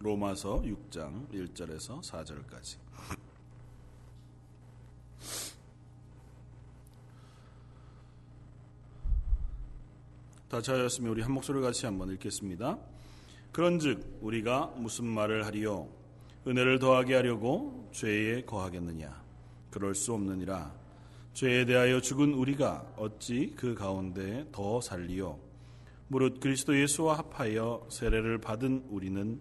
[0.00, 2.78] 로마서 6장 1절에서 4절까지.
[10.48, 12.78] 다 찾았으면 우리 한 목소리 같이 한번 읽겠습니다.
[13.52, 15.88] 그런즉 우리가 무슨 말을 하리요
[16.46, 19.22] 은혜를 더하게 하려고 죄에 거하겠느냐
[19.70, 20.72] 그럴 수 없느니라
[21.34, 25.38] 죄에 대하여 죽은 우리가 어찌 그 가운데 더 살리요
[26.08, 29.40] 무릇 그리스도 예수와 합하여 세례를 받은 우리는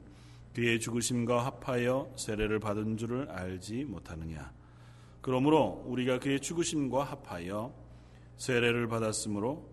[0.57, 4.51] 그의 죽으심과 합하여 세례를 받은 줄을 알지 못하느냐
[5.21, 7.71] 그러므로 우리가 그의 죽으심과 합하여
[8.37, 9.69] 세례를 받았으므로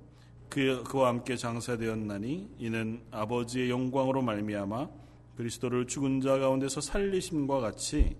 [0.50, 4.90] 그, 그와 함께 장사되었나니 이는 아버지의 영광으로 말미암아
[5.38, 8.18] 그리스도를 죽은 자 가운데서 살리심과 같이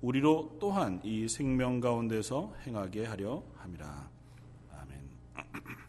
[0.00, 4.10] 우리로 또한 이 생명 가운데서 행하게 하려 함이라.
[4.72, 5.00] 아멘.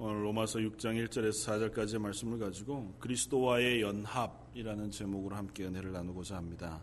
[0.00, 6.80] 오늘 로마서 6장 1절에서 4절까지의 말씀을 가지고 그리스도와의 연합 이라는 제목으로 함께 은혜를 나누고자 합니다.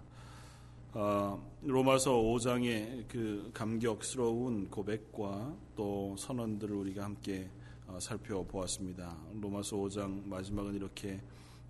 [0.94, 7.50] 어, 로마서 5장의 그 감격스러운 고백과 또 선언들을 우리가 함께
[7.86, 9.18] 어, 살펴보았습니다.
[9.42, 11.20] 로마서 5장 마지막은 이렇게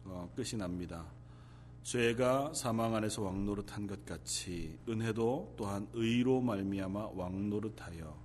[0.04, 1.08] 어, 끝이 납니다.
[1.82, 8.16] 죄가 사망 안에서 왕노릇한 것 같이 은혜도 또한 의로 말미암아 왕노릇하여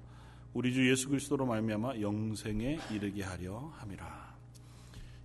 [0.52, 4.36] 우리 주 예수 그리스도로 말미암아 영생에 이르게 하려 함이라.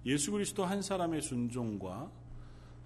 [0.05, 2.23] 예수 그리스도 한 사람의 순종과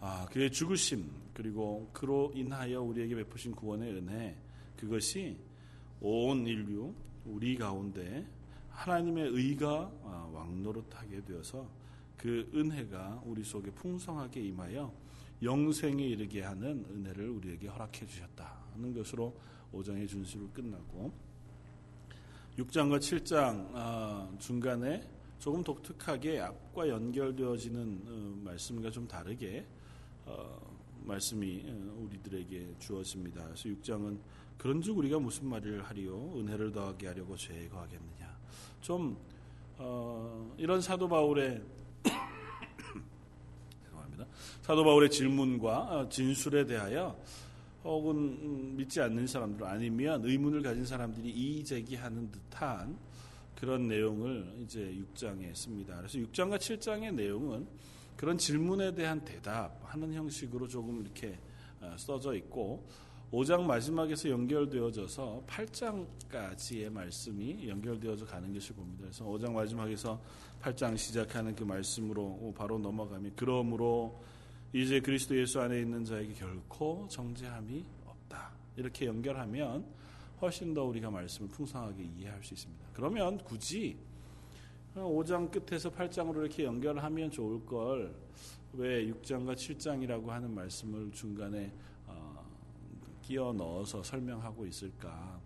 [0.02, 4.38] 아, 그의 죽으심 그리고 그로 인하여 우리에게 베푸신 구원의 은혜
[4.78, 5.38] 그것이
[6.00, 6.94] 온 인류
[7.25, 8.25] 우리 가운데
[8.69, 11.69] 하나님의 의가 아, 왕노릇하게 되어서
[12.16, 14.94] 그 은혜가 우리 속에 풍성하게 임하여
[15.41, 19.34] 영생에 이르게 하는 은혜를 우리에게 허락해 주셨다는 것으로
[19.73, 21.11] 5장의 준수로 끝나고
[22.58, 25.02] 6장과 7장 아, 중간에
[25.39, 29.78] 조금 독특하게 앞과 연결되어지는 어, 말씀과 좀 다르게 어,
[31.03, 33.44] 말씀이 어, 우리들에게 주어집니다.
[33.45, 34.19] 그래서 6장은
[34.58, 36.33] 그런즉 우리가 무슨 말을 하리요?
[36.38, 38.38] 은혜를 더하게 하려고 죄에 거하겠느냐?
[38.81, 39.17] 좀
[39.78, 41.62] 어, 이런 사도 바울의
[43.84, 44.25] 죄송합니다.
[44.62, 47.17] 사도 바울의 질문과 어, 진술에 대하여
[47.84, 52.97] 혹은 음, 믿지 않는 사람들 아니면 의문을 가진 사람들이 이의 제기하는 듯한
[53.56, 55.96] 그런 내용을 이제 6장에 씁니다.
[55.97, 57.67] 그래서 6장과 7장의 내용은
[58.19, 61.40] 그런 질문에 대한 대답하는 형식으로 조금 이렇게
[61.80, 62.85] 어, 써져 있고
[63.31, 69.03] 5장 마지막에서 연결되어져서 8장까지의 말씀이 연결되어져 가는 것을 봅니다.
[69.03, 70.22] 그래서 5장 마지막에서
[70.62, 74.22] 8장 시작하는 그 말씀으로 바로 넘어가면 그러므로
[74.74, 78.52] 이제 그리스도 예수 안에 있는 자에게 결코 정죄함이 없다.
[78.75, 79.85] 이렇게 연결하면
[80.41, 82.85] 훨씬 더 우리가 말씀을 풍성하게 이해할 수 있습니다.
[82.91, 83.96] 그러면 굳이
[85.03, 88.29] 5장 끝에서 8장으로 이렇게 연결하면 좋을 걸
[88.73, 91.71] 왜 6장과 7장이라고 하는 말씀을 중간에
[92.05, 92.45] 어,
[93.21, 95.39] 끼워 넣어서 설명하고 있을까?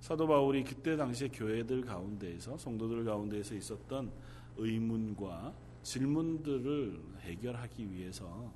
[0.00, 4.10] 사도 바울이 그때 당시에 교회들 가운데에서 성도들 가운데에서 있었던
[4.56, 8.52] 의문과 질문들을 해결하기 위해서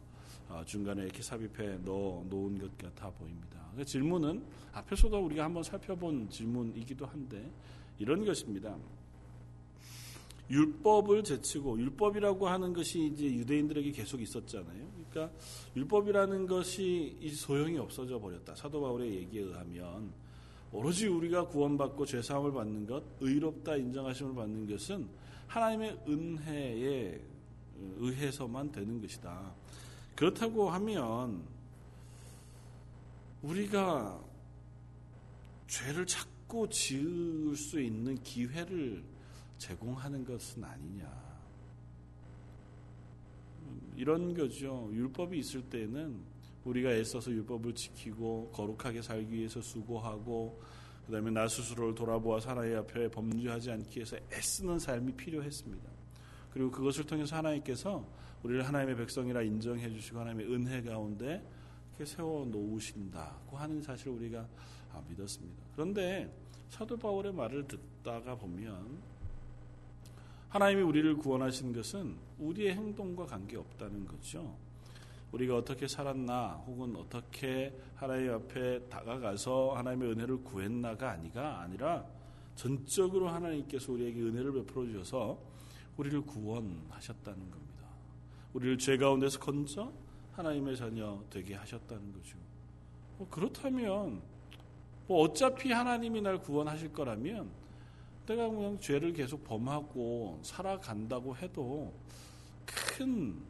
[0.48, 3.60] 어, 중간에 이렇게 삽입해 넣어 놓은 것 같아 보입니다.
[3.76, 7.50] 그 질문은 앞에서도 우리가 한번 살펴본 질문이기도 한데
[7.98, 8.76] 이런 것입니다.
[10.52, 14.86] 율법을 제치고 율법이라고 하는 것이 이제 유대인들에게 계속 있었잖아요.
[15.10, 15.34] 그러니까
[15.74, 18.54] 율법이라는 것이 소용이 없어져 버렸다.
[18.54, 20.12] 사도 바울의 얘기에 의하면
[20.70, 25.08] 오로지 우리가 구원받고 죄 사함을 받는 것, 의롭다 인정하심을 받는 것은
[25.46, 27.20] 하나님의 은혜에
[27.98, 29.54] 의해서만 되는 것이다.
[30.14, 31.42] 그렇다고 하면
[33.42, 34.22] 우리가
[35.66, 39.02] 죄를 찾고 지을 수 있는 기회를
[39.62, 41.08] 제공하는 것은 아니냐.
[43.94, 44.90] 이런 거죠.
[44.92, 46.18] 율법이 있을 때는
[46.64, 50.60] 우리가 애써서 율법을 지키고 거룩하게 살기 위해서 수고하고
[51.06, 55.90] 그다음에 나 스스로를 돌아보아 사나이 앞에 범죄하지 않기 위해서 애쓰는 삶이 필요했습니다.
[56.52, 58.04] 그리고 그것을 통해서 하나님께서
[58.42, 61.40] 우리를 하나님의 백성이라 인정해 주시고 하나님의 은혜 가운데
[61.90, 64.48] 이렇게 세워 놓으신다고 하는 사실을 우리가
[65.08, 65.62] 믿었습니다.
[65.74, 66.34] 그런데
[66.68, 69.11] 사도 바울의 말을 듣다가 보면
[70.52, 74.54] 하나님이 우리를 구원하신 것은 우리의 행동과 관계없다는 거죠.
[75.32, 82.04] 우리가 어떻게 살았나 혹은 어떻게 하나님 앞에 다가가서 하나님의 은혜를 구했나가 아니가 아니라
[82.54, 85.38] 전적으로 하나님께서 우리에게 은혜를 베풀어 주셔서
[85.96, 87.86] 우리를 구원하셨다는 겁니다.
[88.52, 89.90] 우리를 죄 가운데서 건져
[90.32, 92.36] 하나님의 자녀 되게 하셨다는 거죠.
[93.16, 94.20] 뭐 그렇다면
[95.06, 97.61] 뭐 어차피 하나님이 날 구원하실 거라면
[98.26, 101.92] 내가 그냥 죄를 계속 범하고 살아간다고 해도
[102.64, 103.42] 큰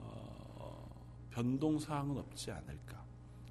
[0.00, 0.90] 어,
[1.30, 3.02] 변동 사항은 없지 않을까.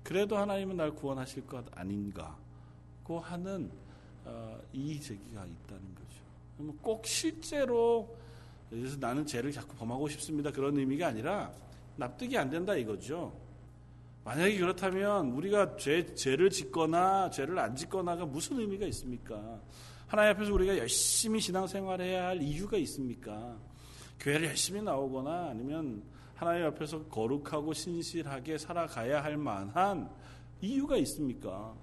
[0.03, 2.37] 그래도 하나님은 날 구원하실 것 아닌가.
[3.03, 3.71] 고 하는
[4.25, 6.73] 어, 이의 제기가 있다는 거죠.
[6.81, 8.17] 꼭 실제로
[8.69, 10.51] 그래서 나는 죄를 자꾸 범하고 싶습니다.
[10.51, 11.51] 그런 의미가 아니라
[11.95, 13.33] 납득이 안 된다 이거죠.
[14.25, 19.61] 만약에 그렇다면 우리가 죄, 죄를 짓거나 죄를 안 짓거나가 무슨 의미가 있습니까?
[20.07, 23.57] 하나님 앞에서 우리가 열심히 신앙생활해야 할 이유가 있습니까?
[24.21, 26.01] 교회를 열심히 나오거나 아니면
[26.33, 30.09] 하나님 앞에서 거룩하고 신실하게 살아가야 할 만한
[30.61, 31.75] 이유가 있습니까?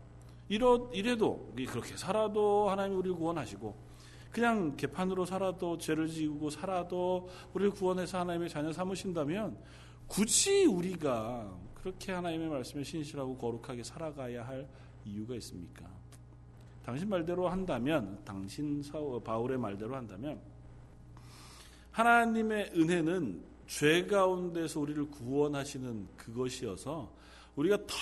[0.49, 3.77] 이러, 이래도 그렇게 살아도 하나님 우리를 구원하시고
[4.31, 9.59] 그냥 개판으로 살아도 죄를 지고 살아도 우리를 구원해서 하나님의 자녀 삼으신다면
[10.07, 14.67] 굳이 우리가 그렇게 하나님의 말씀에 신실하고 거룩하게 살아가야 할
[15.05, 15.85] 이유가 있습니까?
[16.85, 18.83] 당신 말대로 한다면 당신
[19.25, 20.41] 바울의 말대로 한다면
[21.93, 27.13] 하나님의 은혜는 죄 가운데서 우리를 구원하시는 그것이어서
[27.57, 27.95] 우리가 더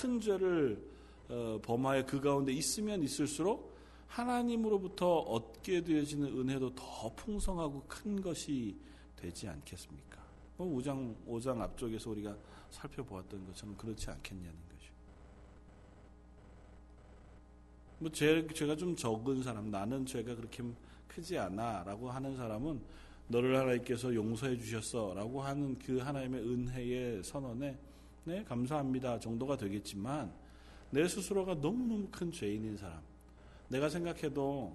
[0.00, 0.80] 큰 죄를
[1.28, 3.76] 어, 범하여 그 가운데 있으면 있을수록
[4.06, 8.78] 하나님으로부터 얻게 되어지는 은혜도 더 풍성하고 큰 것이
[9.16, 10.22] 되지 않겠습니까?
[10.56, 10.94] 5장,
[11.24, 12.36] 뭐 5장 앞쪽에서 우리가
[12.70, 14.67] 살펴보았던 것처럼 그렇지 않겠냐는
[17.98, 20.62] 뭐 죄, 죄가 좀 적은 사람, 나는 죄가 그렇게
[21.08, 22.80] 크지 않아 라고 하는 사람은
[23.28, 27.76] 너를 하나님께서 용서해 주셨어 라고 하는 그 하나님의 은혜의 선언에
[28.24, 30.32] 네, 감사합니다 정도가 되겠지만
[30.90, 33.00] 내 스스로가 너무너무 큰 죄인인 사람,
[33.68, 34.74] 내가 생각해도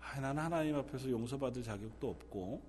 [0.00, 2.62] 아, 나는 하나님 앞에서 용서받을 자격도 없고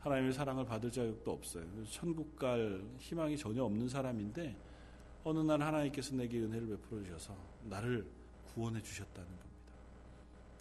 [0.00, 1.64] 하나님의 사랑을 받을 자격도 없어요.
[1.90, 4.54] 천국 갈 희망이 전혀 없는 사람인데
[5.22, 7.34] 어느 날 하나님께서 내게 은혜를 베풀어 주셔서
[7.64, 8.06] 나를
[8.52, 9.43] 구원해 주셨다는.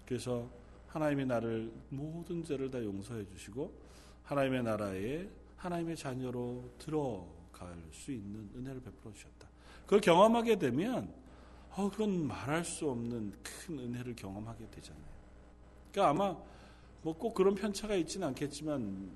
[0.06, 0.50] 그래서
[0.88, 3.74] 하나님이 나를 모든 죄를 다 용서해 주시고
[4.24, 5.28] 하나님의 나라에
[5.58, 9.48] 하나님의 자녀로 들어갈 수 있는 은혜를 베풀어 주셨다.
[9.84, 11.14] 그걸 경험하게 되면
[11.72, 15.14] 어, 그건 말할 수 없는 큰 은혜를 경험하게 되잖아요.
[15.92, 16.38] 그러니까 아마
[17.02, 19.12] 뭐 꼭 그런 편차가 있지는 않겠지만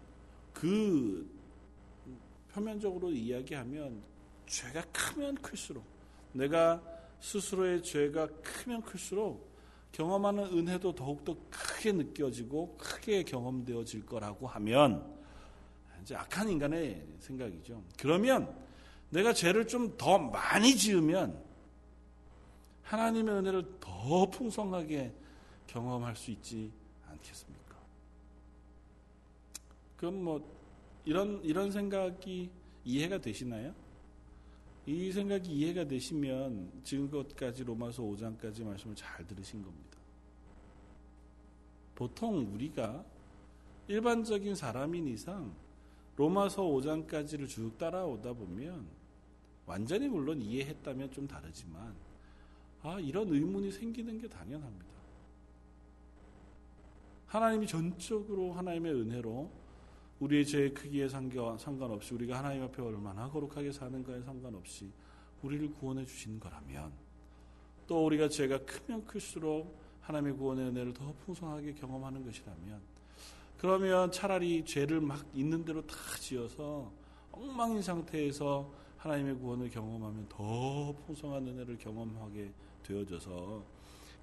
[0.53, 1.29] 그
[2.51, 4.03] 표면적으로 이야기하면
[4.45, 5.85] 죄가 크면 클수록
[6.33, 6.81] 내가
[7.19, 9.46] 스스로의 죄가 크면 클수록
[9.97, 15.17] 경험하는 은혜도 더욱더 크게 느껴지고 크게 경험되어질 거라고 하면
[16.03, 17.81] 이제 악한 인간의 생각이죠.
[17.97, 18.55] 그러면
[19.09, 21.43] 내가 죄를 좀 더 많이 지으면
[22.83, 25.11] 하나님의 은혜를 더 풍성하게
[25.65, 26.71] 경험할 수 있지
[27.09, 27.75] 않겠습니까?
[29.97, 30.57] 그럼 뭐
[31.05, 32.51] 이런 이런 생각이
[32.85, 33.73] 이해가 되시나요?
[34.85, 39.86] 이 생각이 이해가 되시면 지금까지 로마서 5장까지 말씀을 잘 들으신 겁니다.
[41.97, 43.03] 보통 우리가
[43.87, 45.51] 일반적인 사람인 이상
[46.15, 48.85] 로마서 5장까지를 쭉 따라오다 보면
[49.65, 51.95] 완전히 물론 이해했다면 좀 다르지만
[52.83, 54.85] 아, 이런 의문이 생기는 게 당연합니다.
[57.25, 59.49] 하나님이 전적으로 하나님의 은혜로
[60.19, 64.91] 우리의 죄의 크기에 상관없이 우리가 하나님 앞에 얼마나 거룩하게 사는가에 상관없이
[65.41, 66.91] 우리를 구원해 주신 거라면
[67.87, 72.79] 또 우리가 죄가 크면 클수록 하나님의 구원의 은혜를 더 풍성하게 경험하는 것이라면
[73.57, 76.89] 그러면 차라리 죄를 막 있는 대로 다 지어서
[77.31, 82.51] 엉망인 상태에서 하나님의 구원을 경험하면 더 풍성한 은혜를 경험하게
[82.83, 83.63] 되어져서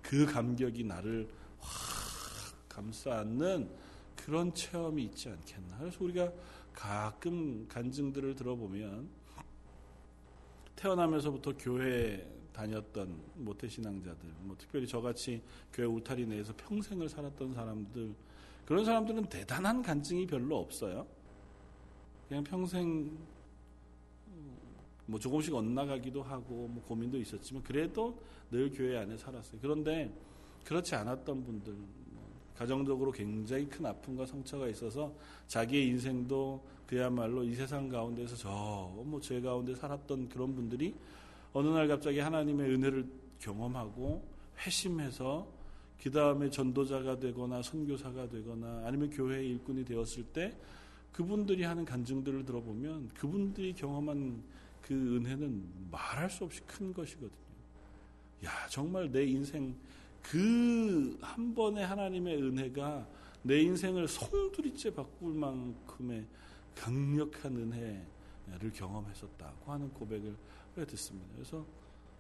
[0.00, 3.68] 그 감격이 나를 확 감싸 안는
[4.16, 5.78] 그런 체험이 있지 않겠나.
[5.78, 6.32] 그래서 우리가
[6.72, 9.08] 가끔 간증들을 들어보면
[10.84, 18.14] 태어나면서부터 교회 다녔던 모태 신앙자들, 뭐 특별히 저같이 교회 울타리 내에서 평생을 살았던 사람들,
[18.66, 21.06] 그런 사람들은 대단한 간증이 별로 없어요.
[22.28, 23.16] 그냥 평생
[25.06, 29.60] 뭐 조금씩 엇나가기도 하고 뭐 고민도 있었지만 그래도 늘 교회 안에 살았어요.
[29.62, 30.14] 그런데
[30.64, 31.88] 그렇지 않았던 분들 뭐
[32.56, 35.12] 가정적으로 굉장히 큰 아픔과 상처가 있어서
[35.48, 40.94] 자기의 인생도 그야말로 이 세상 가운데서 저뭐 죄 가운데 살았던 그런 분들이
[41.52, 43.06] 어느 날 갑자기 하나님의 은혜를
[43.40, 44.22] 경험하고
[44.64, 45.46] 회심해서
[46.02, 50.56] 그 다음에 전도자가 되거나 선교사가 되거나 아니면 교회의 일꾼이 되었을 때
[51.12, 54.42] 그분들이 하는 간증들을 들어보면 그분들이 경험한
[54.82, 57.30] 그 은혜는 말할 수 없이 큰 것이거든요.
[58.44, 59.74] 야, 정말 내 인생
[60.24, 63.06] 그 한 번의 하나님의 은혜가
[63.42, 66.26] 내 인생을 송두리째 바꿀 만큼의
[66.74, 70.34] 강력한 은혜를 경험했었다고 하는 고백을
[70.88, 71.28] 듣습니다.
[71.34, 71.66] 그래서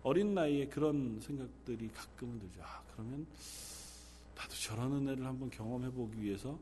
[0.02, 2.60] 어린 나이에 그런 생각들이 가끔은 들죠.
[2.62, 3.26] 아, 그러면
[4.34, 6.58] 나도 저런 은혜를 한번 경험해 보기 위해서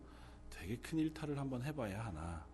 [0.51, 2.45] 되게 큰 일탈을 한번 해봐야 하나.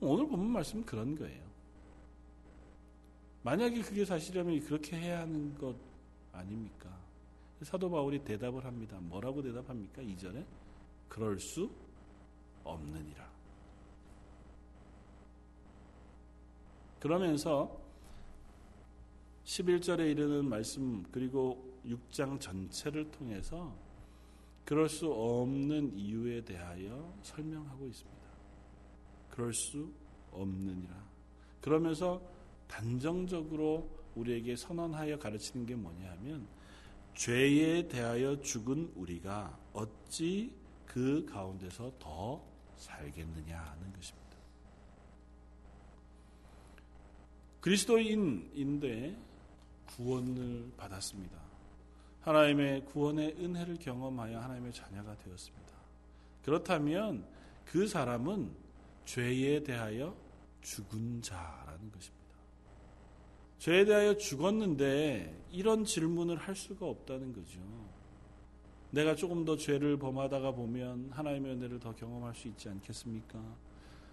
[0.00, 1.44] 오늘 본문 말씀은 그런 거예요.
[3.42, 5.76] 만약에 그게 사실이라면 그렇게 해야 하는 것
[6.34, 6.90] 아닙니까?
[7.62, 8.98] 사도 바울이 대답을 합니다.
[9.00, 10.02] 뭐라고 대답합니까?
[10.02, 10.44] 이전에
[11.08, 11.70] 그럴 수
[12.64, 13.32] 없느니라.
[17.00, 17.80] 그러면서
[19.44, 23.74] 11절에 이르는 말씀 그리고 6장 전체를 통해서
[24.64, 28.24] 그럴 수 없는 이유에 대하여 설명하고 있습니다.
[29.30, 29.92] 그럴 수
[30.32, 30.94] 없느니라.
[31.60, 32.22] 그러면서
[32.66, 36.46] 단정적으로 우리에게 선언하여 가르치는 게 뭐냐 하면
[37.14, 40.52] 죄에 대하여 죽은 우리가 어찌
[40.86, 42.44] 그 가운데서 더
[42.76, 44.24] 살겠느냐 하는 것입니다.
[47.60, 49.16] 그리스도인인데
[49.86, 51.38] 구원을 받았습니다.
[52.20, 55.74] 하나님의 구원의 은혜를 경험하여 하나님의 자녀가 되었습니다.
[56.42, 57.26] 그렇다면
[57.64, 58.50] 그 사람은
[59.04, 60.16] 죄에 대하여
[60.62, 62.23] 죽은 자라는 것입니다.
[63.64, 67.58] 죄에 대하여 죽었는데 이런 질문을 할 수가 없다는 거죠.
[68.90, 73.42] 내가 조금 더 죄를 범하다가 보면 하나님의 은혜를 더 경험할 수 있지 않겠습니까?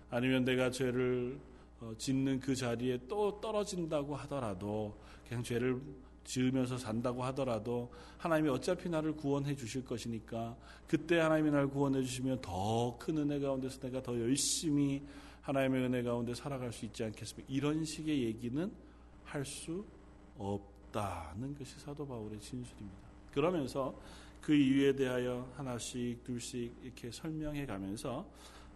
[0.10, 1.38] 아니면 내가 죄를
[1.82, 4.96] 어, 짓는 그 자리에 또 떨어진다고 하더라도
[5.28, 5.82] 그냥 죄를
[6.24, 10.56] 지으면서 산다고 하더라도 하나님이 어차피 나를 구원해 주실 것이니까
[10.88, 15.04] 그때 하나님이 나를 구원해 주시면 더 큰 은혜 가운데서 내가 더 열심히
[15.42, 17.52] 하나님의 은혜 가운데 살아갈 수 있지 않겠습니까?
[17.52, 18.72] 이런 식의 얘기는
[19.32, 19.86] 할 수
[20.38, 23.10] 없다는 것이 사도 바울의 진술입니다.
[23.34, 23.98] 그러면서
[24.42, 28.28] 그 이유에 대하여 하나씩 둘씩 이렇게 설명해 가면서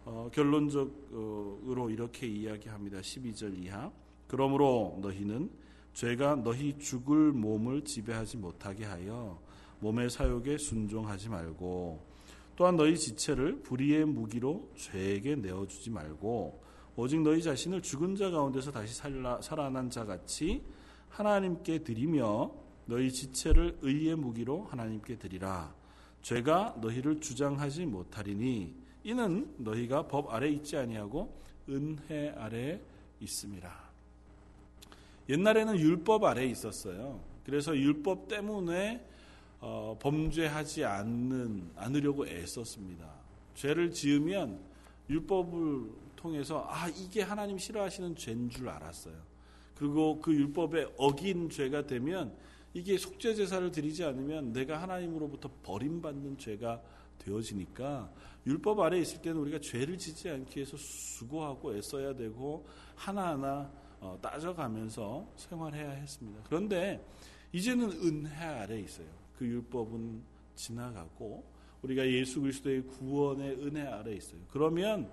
[0.04, 3.00] 어, 결론적으로 이렇게 이야기합니다.
[3.00, 3.90] 12절 이하.
[4.28, 5.50] 그러므로 너희는
[5.92, 9.40] 죄가 너희 죽을 몸을 지배하지 못하게 하여
[9.80, 12.06] 몸의 사욕에 순종하지 말고
[12.54, 16.65] 또한 너희 지체를 불의의 무기로 죄에게 내어주지 말고
[16.96, 20.62] 오직 너희 자신을 죽은 자 가운데서 다시 살라, 살아난 자 같이
[21.10, 22.50] 하나님께 드리며
[22.86, 25.74] 너희 지체를 의의 무기로 하나님께 드리라.
[26.22, 28.74] 죄가 너희를 주장하지 못하리니
[29.04, 31.38] 이는 너희가 법 아래 있지 아니하고
[31.68, 32.80] 은혜 아래
[33.20, 33.86] 있음이라.
[35.28, 37.20] 옛날에는 율법 아래 있었어요.
[37.44, 39.06] 그래서 율법 때문에
[39.60, 43.06] 어, 범죄하지 않는 않으려고 애썼습니다.
[43.54, 44.60] 죄를 지으면
[45.10, 49.14] 율법을 통해서 아 이게 하나님 싫어하시는 죄인 줄 알았어요.
[49.74, 52.34] 그리고 그 율법에 어긴 죄가 되면
[52.72, 56.82] 이게 속죄 제사를 드리지 않으면 내가 하나님으로부터 버림받는 죄가
[57.18, 58.12] 되어지니까
[58.46, 63.70] 율법 아래 있을 때는 우리가 죄를 짓지 않기 위해서 수고하고 애써야 되고 하나하나
[64.00, 66.42] 어, 따져가면서 생활해야 했습니다.
[66.44, 67.04] 그런데
[67.52, 69.08] 이제는 은혜 아래 있어요.
[69.38, 70.22] 그 율법은
[70.54, 71.44] 지나가고
[71.82, 74.40] 우리가 예수 그리스도의 구원의 은혜 아래 있어요.
[74.50, 75.10] 그러면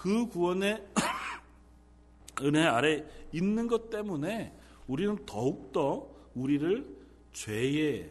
[0.00, 0.82] 그 구원의
[2.40, 4.50] 은혜 아래 있는 것 때문에
[4.86, 6.86] 우리는 더욱더 우리를
[7.34, 8.10] 죄에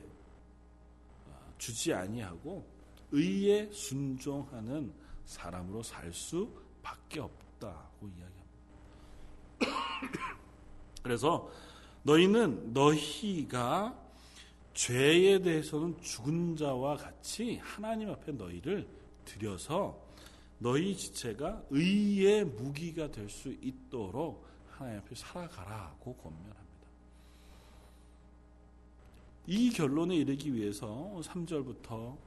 [1.26, 2.64] 어, 주지 아니하고
[3.12, 4.94] 의에 순종하는
[5.26, 8.38] 사람으로 살 수밖에 없다고 이야기합니다.
[11.02, 11.50] 그래서
[12.04, 14.00] 너희는 너희가
[14.76, 18.88] 죄에 대해서는 죽은 자와 같이 하나님 앞에 너희를
[19.26, 20.09] 들여서
[20.60, 26.60] 너희 지체가 의의 무기가 될 수 있도록 하나님 앞에 살아가라고 권면합니다.
[29.48, 32.18] 이 결론에 이르기 위해서 3절부터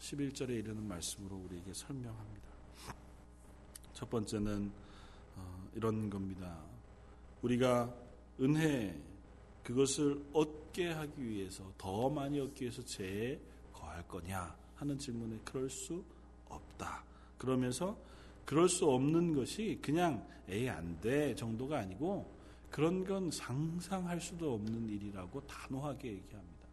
[0.00, 2.48] 11절에 어, 이르는 말씀으로 우리에게 설명합니다.
[3.92, 4.72] 첫 번째는
[5.36, 6.58] 어, 이런 겁니다.
[7.42, 7.94] 우리가
[8.40, 9.00] 은혜
[9.62, 13.40] 그것을 얻게 하기 위해서 더 많이 얻기 위해서 죄에
[13.72, 16.04] 거할 거냐 하는 질문에 그럴 수
[16.48, 17.13] 없다.
[17.44, 17.96] 그러면서
[18.44, 22.32] 그럴 수 없는 것이 그냥 에이 안 돼 정도가 아니고
[22.70, 26.68] 그런 건 상상할 수도 없는 일이라고 단호하게 얘기합니다.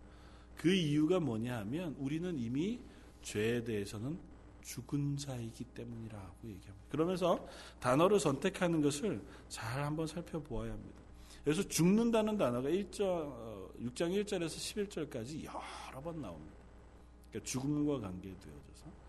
[0.55, 2.79] 그 이유가 뭐냐 하면 우리는 이미
[3.21, 4.19] 죄에 대해서는
[4.61, 6.87] 죽은 자이기 때문이라고 얘기합니다.
[6.89, 7.47] 그러면서
[7.79, 11.01] 단어를 선택하는 것을 잘 한번 살펴보아야 합니다.
[11.43, 16.55] 그래서 죽는다는 단어가 1절, 6장 1절에서 11절까지 여러 번 나옵니다.
[17.29, 19.00] 그러니까 죽음과 관계되어져서.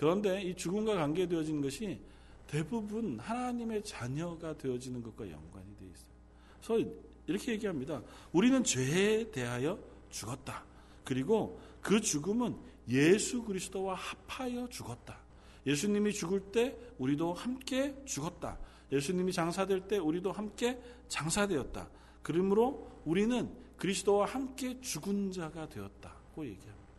[0.00, 2.00] 그런데 이 죽음과 관계되어지는 것이
[2.46, 6.80] 대부분 하나님의 자녀가 되어지는 것과 연관이 되어 있어요.
[6.80, 6.90] 그래서
[7.26, 8.00] 이렇게 얘기합니다.
[8.32, 9.78] 우리는 죄에 대하여
[10.08, 10.64] 죽었다.
[11.04, 12.56] 그리고 그 죽음은
[12.88, 15.20] 예수 그리스도와 합하여 죽었다.
[15.66, 18.58] 예수님이 죽을 때 우리도 함께 죽었다.
[18.90, 21.90] 예수님이 장사될 때 우리도 함께 장사되었다.
[22.22, 26.89] 그러므로 우리는 그리스도와 함께 죽은 자가 되었다고 얘기합니다.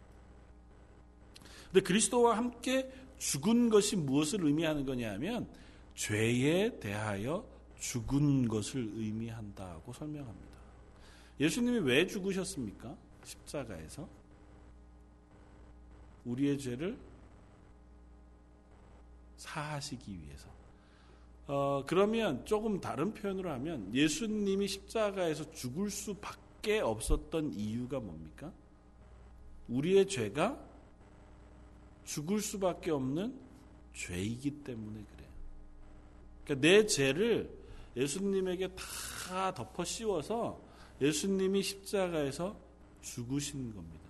[1.72, 5.48] 근데 그리스도와 함께 죽은 것이 무엇을 의미하는 거냐 하면
[5.96, 7.46] 죄에 대하여
[7.80, 10.52] 죽은 것을 의미한다고 설명합니다.
[11.40, 12.96] 예수님이 왜 죽으셨습니까?
[13.24, 14.08] 십자가에서
[16.26, 16.98] 우리의 죄를
[19.38, 20.50] 사하시기 위해서.
[21.48, 28.52] 어, 그러면 조금 다른 표현으로 하면 예수님이 십자가에서 죽을 수밖에 없었던 이유가 뭡니까?
[29.68, 30.71] 우리의 죄가
[32.14, 33.34] 죽을 수밖에 없는
[33.94, 35.30] 죄이기 때문에 그래요.
[36.44, 37.50] 그러니까 내 죄를
[37.96, 40.60] 예수님에게 다 덮어 씌워서
[41.00, 42.56] 예수님이 십자가에서
[43.02, 44.02] 죽으신 겁니다.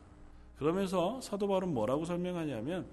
[0.58, 2.88] 그러면서 사도 바울은 뭐라고 설명하냐면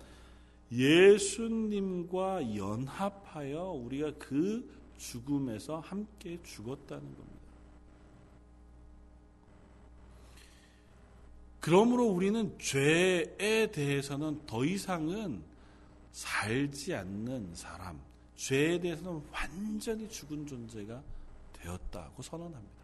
[0.71, 7.38] 예수님과 연합하여 우리가 그 죽음에서 함께 죽었다는 겁니다.
[11.61, 15.43] 그러므로 우리는 죄에 대해서는 더 이상은
[16.12, 18.00] 살지 않는 사람,
[18.37, 21.03] 죄에 대해서는 완전히 죽은 존재가
[21.55, 22.79] 되었다고 선언합니다.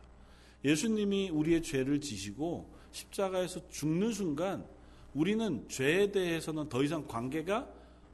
[0.64, 4.66] 예수님이 우리의 죄를 지시고 십자가에서 죽는 순간
[5.14, 7.69] 우리는 죄에 대해서는 더 이상 관계가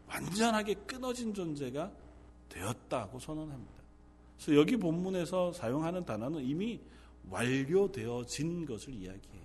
[0.07, 1.91] 완전하게 끊어진 존재가
[2.49, 3.81] 되었다고 선언합니다.
[4.37, 6.81] 그래서 여기 본문에서 사용하는 단어는 이미
[7.31, 9.40] 완료되어진 것을 이야기해요.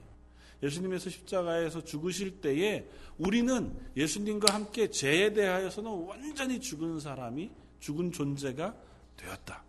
[0.66, 8.76] 예수님께서 십자가에서 죽으실 때에 우리는 예수님과 함께 죄에 대하여서는 완전히 죽은 사람이 죽은 존재가
[9.16, 9.64] 되었다.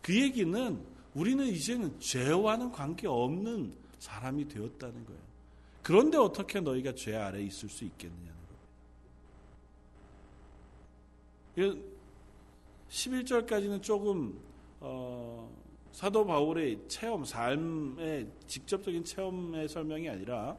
[0.00, 0.80] 그 얘기는
[1.14, 5.20] 우리는 이제는 죄와는 관계없는 사람이 되었다는 거예요.
[5.82, 8.34] 그런데 어떻게 너희가 죄 아래 있을 수 있겠느냐는
[11.56, 11.76] 거예요.
[12.88, 14.38] 11절까지는 조금
[14.80, 15.50] 어,
[15.96, 20.58] 사도 바울의 체험, 삶의 직접적인 체험의 설명이 아니라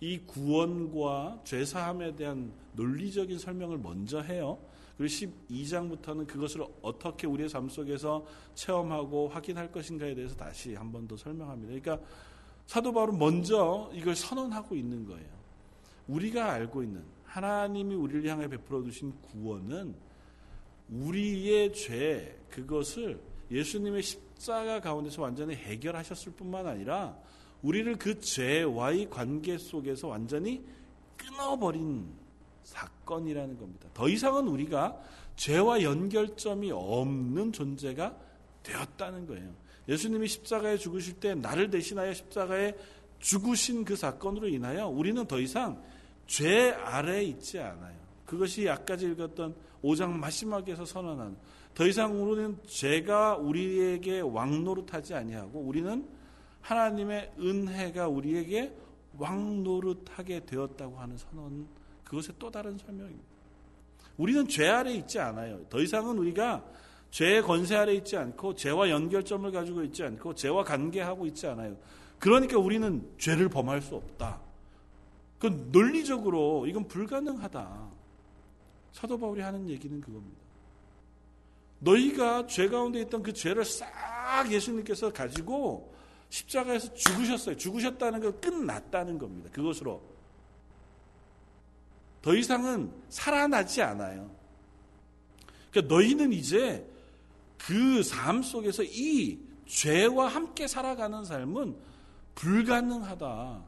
[0.00, 4.58] 이 구원과 죄사함에 대한 논리적인 설명을 먼저 해요.
[4.98, 11.16] 그리고 12장부터는 그것을 어떻게 우리의 삶 속에서 체험하고 확인할 것인가에 대해서 다시 한 번 더
[11.16, 11.80] 설명합니다.
[11.80, 12.04] 그러니까
[12.66, 15.30] 사도 바울은 먼저 이걸 선언하고 있는 거예요.
[16.08, 19.94] 우리가 알고 있는 하나님이 우리를 향해 베풀어 주신 구원은
[20.90, 27.16] 우리의 죄 그것을 예수님의 십자가 가운데서 완전히 해결하셨을 뿐만 아니라
[27.62, 30.64] 우리를 그 죄와의 관계 속에서 완전히
[31.16, 32.06] 끊어버린
[32.64, 33.88] 사건이라는 겁니다.
[33.94, 34.98] 더 이상은 우리가
[35.36, 38.16] 죄와 연결점이 없는 존재가
[38.62, 39.54] 되었다는 거예요.
[39.88, 42.74] 예수님이 십자가에 죽으실 때 나를 대신하여 십자가에
[43.18, 45.82] 죽으신 그 사건으로 인하여 우리는 더 이상
[46.26, 47.96] 죄 아래에 있지 않아요.
[48.24, 51.36] 그것이 아까지 읽었던 5장 마지막에서 선언한
[51.74, 56.06] 더 이상 우리는 죄가 우리에게 왕노릇하지 아니하고 우리는
[56.60, 58.76] 하나님의 은혜가 우리에게
[59.18, 61.66] 왕노릇하게 되었다고 하는 선언
[62.04, 63.24] 그것의 또 다른 설명입니다.
[64.18, 65.64] 우리는 죄 아래 있지 않아요.
[65.68, 66.62] 더 이상은 우리가
[67.10, 71.76] 죄의 권세 아래 있지 않고 죄와 연결점을 가지고 있지 않고 죄와 관계하고 있지 않아요.
[72.18, 74.40] 그러니까 우리는 죄를 범할 수 없다.
[75.38, 77.90] 그 논리적으로 이건 불가능하다.
[78.92, 80.41] 사도 바울이 하는 얘기는 그겁니다.
[81.82, 83.90] 너희가 죄 가운데 있던 그 죄를 싹
[84.50, 85.92] 예수님께서 가지고
[86.28, 87.56] 십자가에서 죽으셨어요.
[87.56, 89.50] 죽으셨다는 건 끝났다는 겁니다.
[89.52, 90.00] 그것으로.
[92.22, 94.30] 더 이상은 살아나지 않아요.
[95.70, 96.88] 그러니까 너희는 이제
[97.58, 101.76] 그 삶 속에서 이 죄와 함께 살아가는 삶은
[102.34, 103.62] 불가능하다.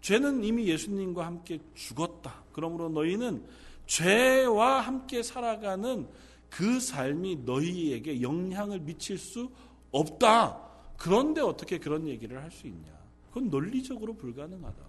[0.00, 2.42] 죄는 이미 예수님과 함께 죽었다.
[2.52, 3.44] 그러므로 너희는
[3.86, 6.08] 죄와 함께 살아가는
[6.50, 9.50] 그 삶이 너희에게 영향을 미칠 수
[9.92, 10.62] 없다.
[10.96, 12.96] 그런데 어떻게 그런 얘기를 할 수 있냐?
[13.28, 14.82] 그건 논리적으로 불가능하다.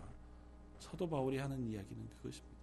[0.80, 2.58] 사도 바울이 하는 이야기는 그것입니다.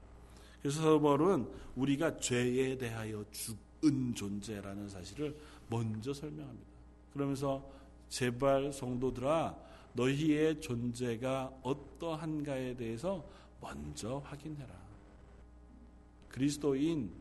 [0.62, 5.36] 그래서 사도 바울은 우리가 죄에 대하여 죽은 존재라는 사실을
[5.68, 6.66] 먼저 설명합니다.
[7.12, 7.70] 그러면서
[8.08, 9.56] 제발 성도들아
[9.92, 13.24] 너희의 존재가 어떠한가에 대해서
[13.60, 14.74] 먼저 확인해라.
[16.28, 17.12] 그리스도인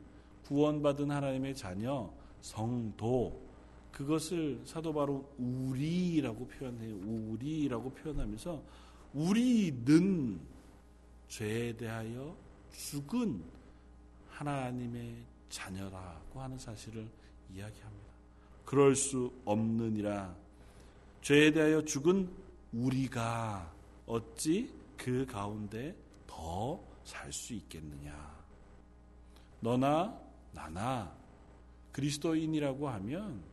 [0.46, 3.42] 구원받은 하나님의 자녀 성도
[3.92, 6.96] 그것을 사도 바로 우리라고 표현해요.
[6.96, 8.64] 우리라고 표현하면서
[9.14, 10.40] 우리는
[11.28, 12.36] 죄에 대하여
[12.72, 13.44] 죽은
[14.30, 15.16] 하나님의
[15.50, 17.08] 자녀라고 하는 사실을
[17.54, 18.14] 이야기합니다.
[18.66, 20.36] 그럴 수 없느니라.
[21.22, 22.30] 죄에 대하여 죽은
[22.74, 23.72] 우리가
[24.08, 28.44] 어찌 그 가운데 더 살 수 있겠느냐.
[29.60, 30.20] 너나
[30.54, 31.16] 나나
[31.92, 33.44] 그리스도인이라고 하면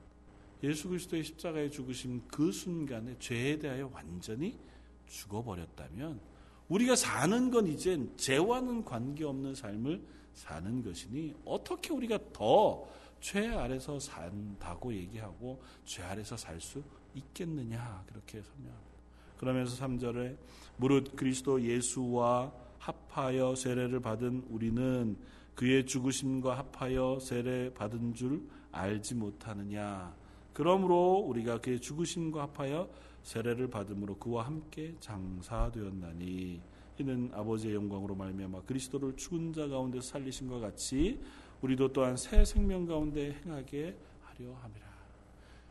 [0.63, 4.59] 예수 그리스도의 십자가에 죽으신 그 순간에 죄에 대하여 완전히
[5.07, 6.21] 죽어버렸다면
[6.69, 10.03] 우리가 사는 건 이젠 죄와는 관계없는 삶을
[10.35, 16.83] 사는 것이니 어떻게 우리가 더 죄 아래서 산다고 얘기하고 죄 아래서 살 수
[17.15, 18.91] 있겠느냐 그렇게 설명합니다.
[19.37, 20.37] 그러면서 3절에
[20.77, 25.19] 무릇 그리스도 예수와 합하여 세례를 받은 우리는
[25.55, 30.15] 그의 죽으심과 합하여 세례 받은 줄 알지 못하느냐.
[30.53, 32.89] 그러므로 우리가 그의 죽으심과 합하여
[33.23, 36.61] 세례를 받음으로 그와 함께 장사되었나니
[36.99, 41.21] 이는 아버지의 영광으로 말미암아 그리스도를 죽은 자 가운데 살리신과 같이
[41.63, 44.91] 우리도 또한 새 생명 가운데 행하게 하려 함이라.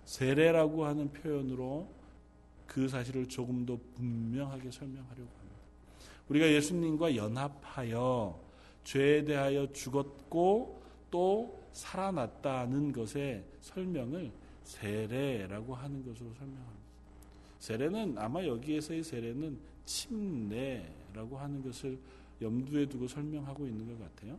[0.05, 1.87] 세례라고 하는 표현으로
[2.65, 5.57] 그 사실을 조금 더 분명하게 설명하려고 합니다.
[6.29, 8.39] 우리가 예수님과 연합하여
[8.83, 14.31] 죄에 대하여 죽었고 또 살아났다는 것의 설명을
[14.63, 16.79] 세례라고 하는 것으로 설명합니다.
[17.59, 21.99] 세례는 아마 여기에서의 세례는 침례라고 하는 것을
[22.41, 24.37] 염두에 두고 설명하고 있는 것 같아요.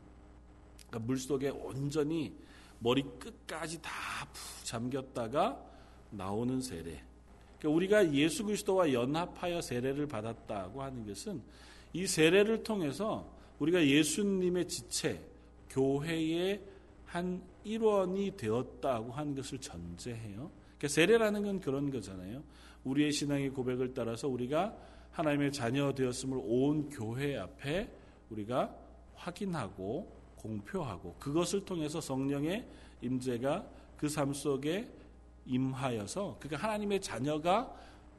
[0.88, 2.34] 그러니까 물 속에 온전히
[2.78, 5.62] 머리 끝까지 다푹 잠겼다가
[6.10, 7.02] 나오는 세례.
[7.58, 11.42] 그러니까 우리가 예수 그리스도와 연합하여 세례를 받았다고 하는 것은
[11.92, 15.24] 이 세례를 통해서 우리가 예수님의 지체,
[15.70, 16.60] 교회의
[17.06, 20.50] 한 일원이 되었다고 하는 것을 전제해요.
[20.78, 22.42] 그러니까 세례라는 건 그런 거잖아요.
[22.84, 24.76] 우리의 신앙의 고백을 따라서 우리가
[25.12, 27.88] 하나님의 자녀 되었음을 온 교회 앞에
[28.30, 28.74] 우리가
[29.14, 32.66] 확인하고 공표하고 그것을 통해서 성령의
[33.02, 34.88] 임재가 그 삶 속에
[35.44, 37.74] 임하여서 그가 하나님의 자녀가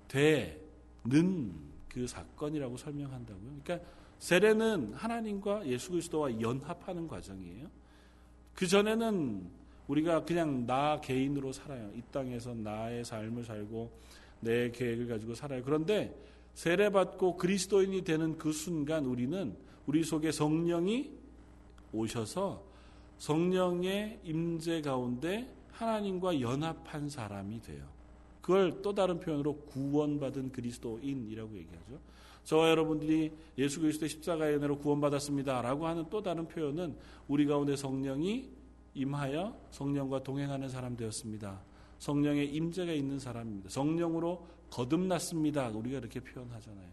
[0.07, 1.53] 되는
[1.89, 3.59] 그 사건이라고 설명한다고요.
[3.63, 3.87] 그러니까
[4.21, 7.67] 세례는 하나님과 예수 그리스도와 연합하는 과정이에요.
[8.53, 9.49] 그 전에는
[9.87, 11.91] 우리가 그냥 나 개인으로 살아요.
[11.95, 13.91] 이 땅에서 나의 삶을 살고
[14.41, 15.63] 내 계획을 가지고 살아요.
[15.63, 16.15] 그런데
[16.53, 19.55] 세례받고 그리스도인이 되는 그 순간 우리는
[19.87, 21.09] 우리 속에 성령이
[21.91, 22.63] 오셔서
[23.17, 27.87] 성령의 임재 가운데 하나님과 연합한 사람이 돼요.
[28.41, 31.99] 그걸 또 다른 표현으로 구원받은 그리스도인이라고 얘기하죠.
[32.43, 36.95] 저와 여러분들이 예수 그리스도의 십자가의 은혜로 구원받았습니다라고 하는 또 다른 표현은
[37.27, 38.49] 우리 가운데 성령이
[38.93, 41.61] 임하여 성령과 동행하는 사람 되었습니다.
[41.99, 43.69] 성령의 임재가 있는 사람입니다.
[43.69, 45.69] 성령으로 거듭났습니다.
[45.69, 46.89] 우리가 이렇게 표현하잖아요.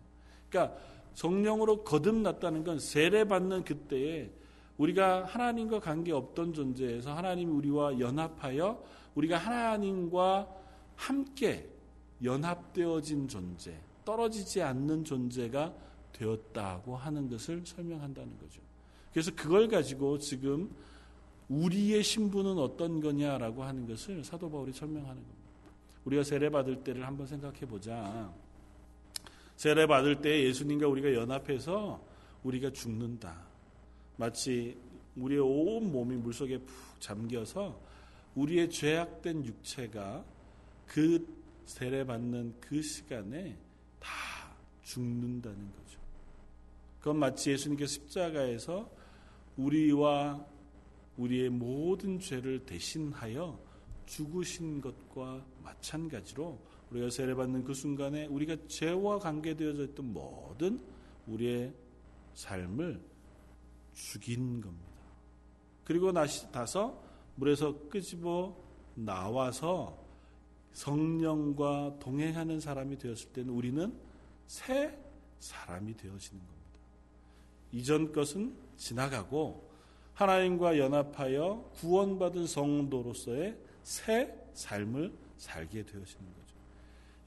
[0.48, 0.78] 그러니까
[1.14, 4.30] 성령으로 거듭났다는 건 세례 받는 그때에
[4.76, 8.82] 우리가 하나님과 관계 없던 존재에서 하나님이 우리와 연합하여
[9.14, 10.48] 우리가 하나님과
[10.94, 11.68] 함께
[12.22, 15.74] 연합되어진 존재, 떨어지지 않는 존재가
[16.14, 18.62] 되었다고 하는 것을 설명한다는 거죠.
[19.12, 20.74] 그래서 그걸 가지고 지금
[21.50, 25.38] 우리의 신분은 어떤 거냐라고 하는 것을 사도 바울이 설명하는 겁니다.
[26.06, 28.32] 우리가 세례 받을 때를 한번 생각해 보자.
[29.56, 32.02] 세례 받을 때 예수님과 우리가 연합해서
[32.44, 33.36] 우리가 죽는다.
[34.16, 34.74] 마치
[35.16, 37.78] 우리의 온 몸이 물속에 푹 잠겨서
[38.34, 40.24] 우리의 죄악된 육체가
[40.86, 41.26] 그
[41.66, 43.67] 세례 받는 그 시간에 다
[44.88, 46.00] 죽는다는 거죠.
[46.98, 48.90] 그건 마치 예수님께서 십자가에서
[49.56, 50.44] 우리와
[51.18, 53.58] 우리의 모든 죄를 대신하여
[54.06, 56.58] 죽으신 것과 마찬가지로
[56.90, 60.80] 우리가 세례받는 그 순간에 우리가 죄와 관계되어져 있던 모든
[61.26, 61.74] 우리의
[62.34, 63.00] 삶을
[63.92, 64.88] 죽인 겁니다.
[65.84, 67.02] 그리고 나서
[67.34, 68.56] 물에서 끄집어
[68.94, 70.02] 나와서
[70.72, 74.07] 성령과 동행하는 사람이 되었을 때는 우리는
[74.48, 74.98] 새
[75.38, 76.68] 사람이 되어지는 겁니다.
[77.70, 79.68] 이전 것은 지나가고
[80.14, 86.56] 하나님과 연합하여 구원받은 성도로서의 새 삶을 살게 되어지는 거죠.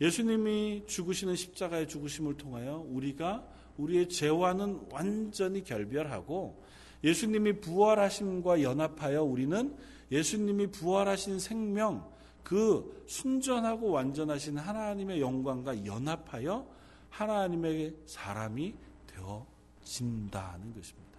[0.02, 6.62] 예수님이 죽으시는 십자가의 죽으심을 통하여 우리가 우리의 죄와는 완전히 결별하고
[7.04, 9.78] 예수님이 부활하심과 연합하여 우리는
[10.12, 12.12] 예수님이 부활하신 생명,
[12.44, 16.81] 그 순전하고 완전하신 하나님의 영광과 연합하여
[17.12, 18.74] 하나님의 사람이
[19.08, 21.12] 되어진다는 것입니다.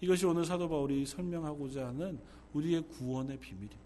[0.00, 2.18] 이것이 오늘 사도 바울이 설명하고자 하는
[2.52, 3.78] 우리의 구원의 비밀입니다.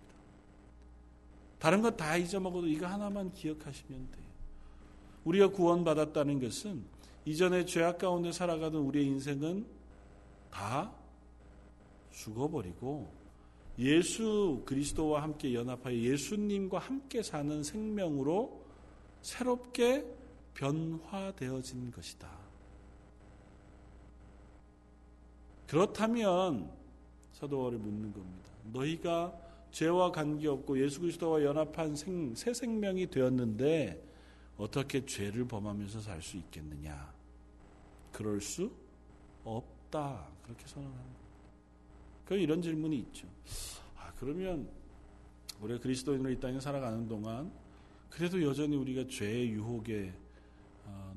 [1.58, 4.24] 다른 것 다 잊어먹어도 이거 하나만 기억하시면 돼요.
[5.24, 6.84] 우리가 구원받았다는 것은
[7.24, 9.66] 이전에 죄악 가운데 살아가던 우리의 인생은
[10.50, 10.92] 다
[12.12, 13.10] 죽어버리고
[13.78, 18.62] 예수 그리스도와 함께 연합하여 예수님과 함께 사는 생명으로
[19.22, 20.04] 새롭게
[20.54, 22.28] 변화되어진 것이다.
[25.66, 26.70] 그렇다면
[27.32, 28.50] 사도월이 묻는 겁니다.
[28.72, 29.34] 너희가
[29.72, 34.02] 죄와 관계없고 예수 그리스도와 연합한 생, 새 생명이 되었는데
[34.56, 37.12] 어떻게 죄를 범하면서 살 수 있겠느냐?
[38.12, 38.70] 그럴 수
[39.42, 40.28] 없다.
[40.44, 41.24] 그렇게 선언하는 겁니다.
[42.24, 43.26] 그 이런 질문이 있죠.
[43.96, 44.68] 아, 그러면
[45.60, 47.52] 우리가 그리스도인으로 이 땅에 살아가는 동안
[48.08, 50.23] 그래도 여전히 우리가 죄의 유혹에 어,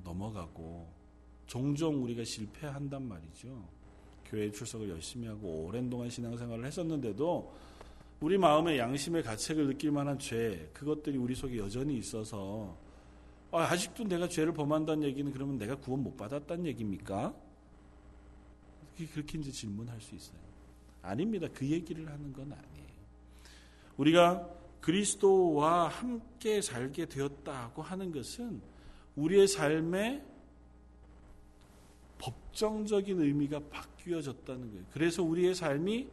[0.07, 0.87] 넘어가고
[1.45, 3.67] 종종 우리가 실패한단 말이죠.
[4.25, 7.53] 교회 출석을 열심히 하고 오랜 동안 신앙생활을 했었는데도
[8.19, 12.77] 우리 마음의 양심의 가책을 느낄 만한 죄 그것들이 우리 속에 여전히 있어서
[13.51, 17.33] 아, 직도 내가 죄를 범한다는 얘기는 그러면 내가 구원 못 받았다는 얘기입니까?
[19.13, 20.39] 그렇게 이제 질문할 수 있어요.
[21.01, 21.47] 아닙니다.
[21.53, 22.87] 그 얘기를 하는 건 아니에요.
[23.97, 24.49] 우리가
[24.81, 28.61] 그리스도와 함께 살게 되었다고 하는 것은
[29.17, 30.23] 우리의 삶의
[32.19, 34.85] 법정적인 의미가 바뀌어졌다는 거예요.
[34.91, 36.07] 그래서 우리의 삶이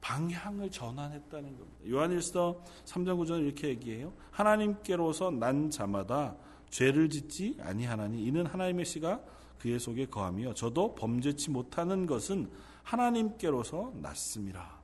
[0.00, 1.78] 방향을 전환했다는 겁니다.
[1.88, 4.12] 요한일서 3장 9절은 이렇게 얘기해요.
[4.30, 6.36] 하나님께로서 난 자마다
[6.70, 9.20] 죄를 짓지 아니하나니 이는 하나님의 씨가
[9.58, 12.50] 그의 속에 거하며 저도 범죄치 못하는 것은
[12.82, 14.80] 하나님께로서 났습니다.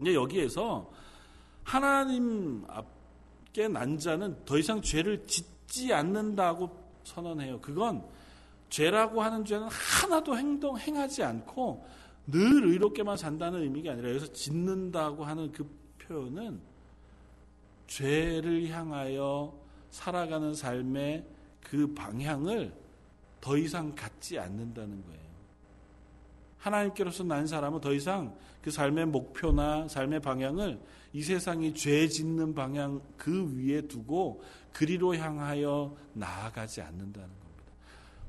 [0.00, 0.90] 이제 여기에서
[1.62, 5.57] 하나님 앞에 난 자는 더 이상 죄를 짓지
[5.92, 6.70] 않는다고
[7.04, 7.60] 선언해요.
[7.60, 8.04] 그건
[8.70, 11.86] 죄라고 하는 죄는 하나도 행동 행하지 않고
[12.26, 16.60] 늘 의롭게만 산다는 의미가 아니라 여기서 짓는다고 하는 그 표현은
[17.86, 19.54] 죄를 향하여
[19.90, 21.24] 살아가는 삶의
[21.62, 22.72] 그 방향을
[23.40, 25.28] 더 이상 갖지 않는다는 거예요.
[26.58, 30.78] 하나님께로서 난 사람은 더 이상 그 삶의 목표나 삶의 방향을
[31.18, 34.40] 이 세상이 죄 짓는 방향 그 위에 두고
[34.72, 37.72] 그리로 향하여 나아가지 않는다는 겁니다.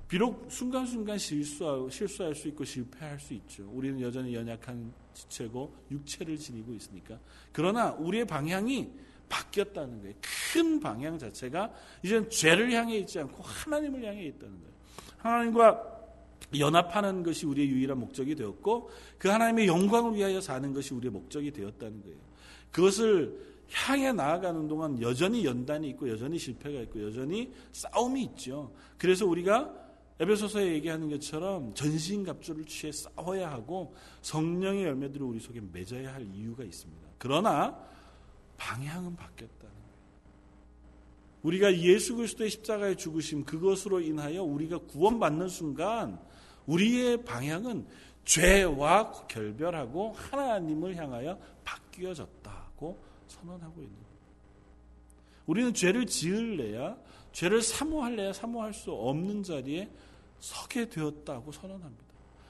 [0.07, 3.69] 비록 순간순간 실수할, 실수할 수 있고 실패할 수 있죠.
[3.71, 7.19] 우리는 여전히 연약한 지체고 육체를 지니고 있으니까.
[7.51, 8.89] 그러나 우리의 방향이
[9.29, 10.15] 바뀌었다는 거예요.
[10.51, 11.71] 큰 방향 자체가
[12.01, 14.73] 이제는 죄를 향해 있지 않고 하나님을 향해 있다는 거예요.
[15.17, 15.99] 하나님과
[16.57, 22.01] 연합하는 것이 우리의 유일한 목적이 되었고 그 하나님의 영광을 위하여 사는 것이 우리의 목적이 되었다는
[22.01, 22.28] 거예요.
[22.71, 28.73] 그것을 향해 나아가는 동안 여전히 연단이 있고 여전히 실패가 있고 여전히 싸움이 있죠.
[28.97, 29.73] 그래서 우리가
[30.19, 37.07] 에베소서에 얘기하는 것처럼 전신갑주를 취해 싸워야 하고 성령의 열매들을 우리 속에 맺어야 할 이유가 있습니다.
[37.17, 37.77] 그러나
[38.57, 39.79] 방향은 바뀌었다는.
[41.43, 46.19] 우리가 예수 그리스도의 십자가의 죽으심 그것으로 인하여 우리가 구원받는 순간
[46.65, 47.85] 우리의 방향은
[48.25, 53.97] 죄와 결별하고 하나님을 향하여 바뀌어졌다고 선언하고 있는.
[55.45, 56.97] 우리는 죄를 지을래야
[57.31, 59.89] 죄를 사모할래야 사모할 수 없는 자리에
[60.39, 62.03] 서게 되었다고 선언합니다.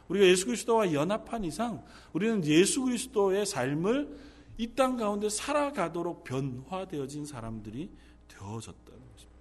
[0.10, 7.90] 우리가 예수 그리스도와 연합한 이상 우리는 예수 그리스도의 삶을 이 땅 가운데 살아가도록 변화되어진 사람들이
[8.28, 9.40] 되어졌다는 것입니다.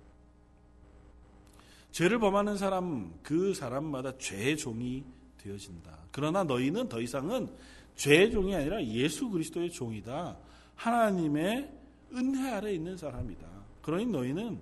[1.91, 5.05] 죄를 범하는 사람 그 사람마다 죄의 종이
[5.38, 5.98] 되어진다.
[6.12, 7.48] 그러나 너희는 더 이상은
[7.96, 10.37] 죄의 종이 아니라 예수 그리스도의 종이다.
[10.77, 11.70] 하나님의
[12.14, 13.46] 은혜 아래 있는 사람이다.
[13.83, 14.61] 그러니 너희는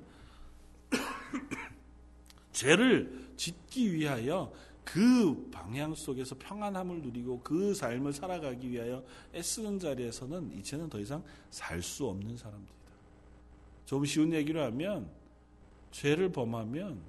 [2.53, 4.53] 죄를 짓기 위하여
[4.85, 11.83] 그 방향 속에서 평안함을 누리고 그 삶을 살아가기 위하여 애쓰는 자리에서는 이제는 더 이상 살
[11.83, 12.77] 수 없는 사람들이다.
[13.85, 15.09] 좀 쉬운 얘기로 하면
[15.91, 17.01] 죄를 범하면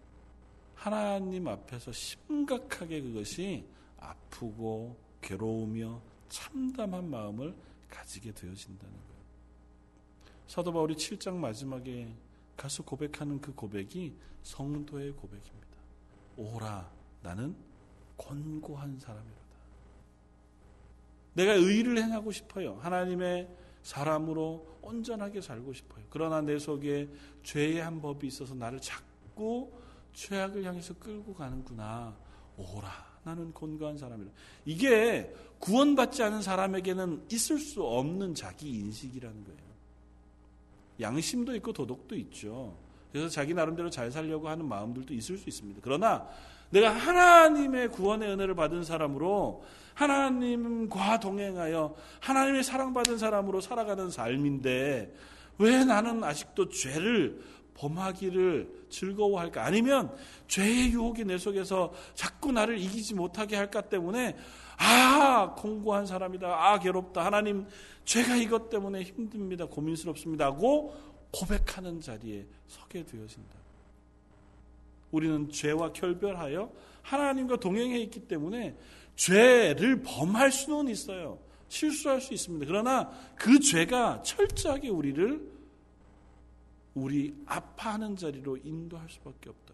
[0.77, 3.65] 하나님 앞에서 심각하게 그것이
[3.99, 7.55] 아프고 괴로우며 참담한 마음을
[7.89, 9.17] 가지게 되어진다는 거예요.
[10.45, 12.13] 사도 바울이 7장 마지막에
[12.55, 15.57] 가서 고백하는 그 고백이 성도의 고백입니다.
[16.37, 16.89] 오라,
[17.23, 17.55] 나는
[18.17, 19.37] 권고한 사람이로다.
[21.33, 22.75] 내가 의를 행하고 싶어요.
[22.81, 23.49] 하나님의
[23.81, 26.05] 사람으로 온전하게 살고 싶어요.
[26.09, 27.09] 그러나 내 속에
[27.43, 29.71] 죄의 한 법이 있어서 나를 자꾸
[30.17, 32.15] 죄악을 향해서 끌고 가는구나.
[32.57, 32.91] 오라,
[33.23, 34.31] 나는 권고한 사람이라.
[34.65, 39.59] 이게 구원받지 않은 사람에게는 있을 수 없는 자기 인식이라는 거예요.
[40.99, 42.75] 양심도 있고 도덕도 있죠.
[43.11, 45.81] 그래서 자기 나름대로 잘 살려고 하는 마음들도 있을 수 있습니다.
[45.83, 46.27] 그러나
[46.71, 55.13] 내가 하나님의 구원의 은혜를 받은 사람으로 하나님과 동행하여 하나님의 사랑받은 사람으로 살아가는 삶인데
[55.59, 57.39] 왜 나는 아직도 죄를
[57.77, 59.63] 범하기를 즐거워할까?
[59.63, 60.15] 아니면
[60.47, 64.35] 죄의 유혹이 내 속에서 자꾸 나를 이기지 못하게 할까 때문에
[64.77, 66.47] 아, 공고한 사람이다.
[66.47, 67.25] 아, 괴롭다.
[67.25, 67.65] 하나님,
[68.05, 69.65] 죄가 이것 때문에 힘듭니다.
[69.65, 70.45] 고민스럽습니다.
[70.45, 70.95] 하고
[71.31, 73.57] 고백하는 자리에 서게 되어진다.
[75.11, 78.75] 우리는 죄와 결별하여 하나님과 동행해 있기 때문에
[79.15, 81.39] 죄를 범할 수는 있어요.
[81.69, 82.65] 실수할 수 있습니다.
[82.67, 85.56] 그러나 그 죄가 철저하게 우리를
[86.97, 89.73] 우리 아파하는 자리로 인도할 수밖에 없다.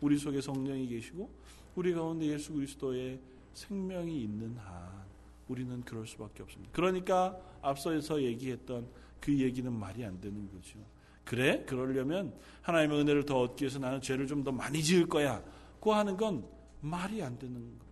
[0.00, 1.30] 우리 속에 성령이 계시고
[1.76, 3.20] 우리 가운데 예수 그리스도의
[3.52, 5.04] 생명이 있는 한
[5.46, 6.72] 우리는 그럴 수밖에 없습니다.
[6.72, 8.88] 그러니까 앞서서 얘기했던
[9.20, 10.78] 그 얘기는 말이 안 되는 거죠.
[11.24, 11.64] 그래?
[11.64, 15.42] 그러려면 하나님의 은혜를 더 얻기 위해서 나는 죄를 좀 더 많이 지을 거야.
[15.78, 16.44] 고 하는 건
[16.80, 17.84] 말이 안 되는 거.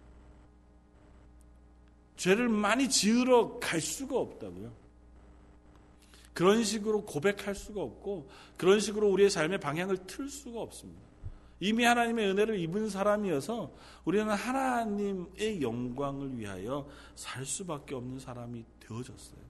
[2.17, 4.82] 죄를 많이 지으러 갈 수가 없다고요.
[6.35, 11.01] 그런 식으로 고백할 수가 없고 그런 식으로 우리의 삶의 방향을 틀 수가 없습니다.
[11.61, 13.73] 이미 하나님의 은혜를 입은 사람이어서
[14.05, 19.41] 우리는 하나님의 영광을 위하여 살 수밖에 없는 사람이 되어졌어요.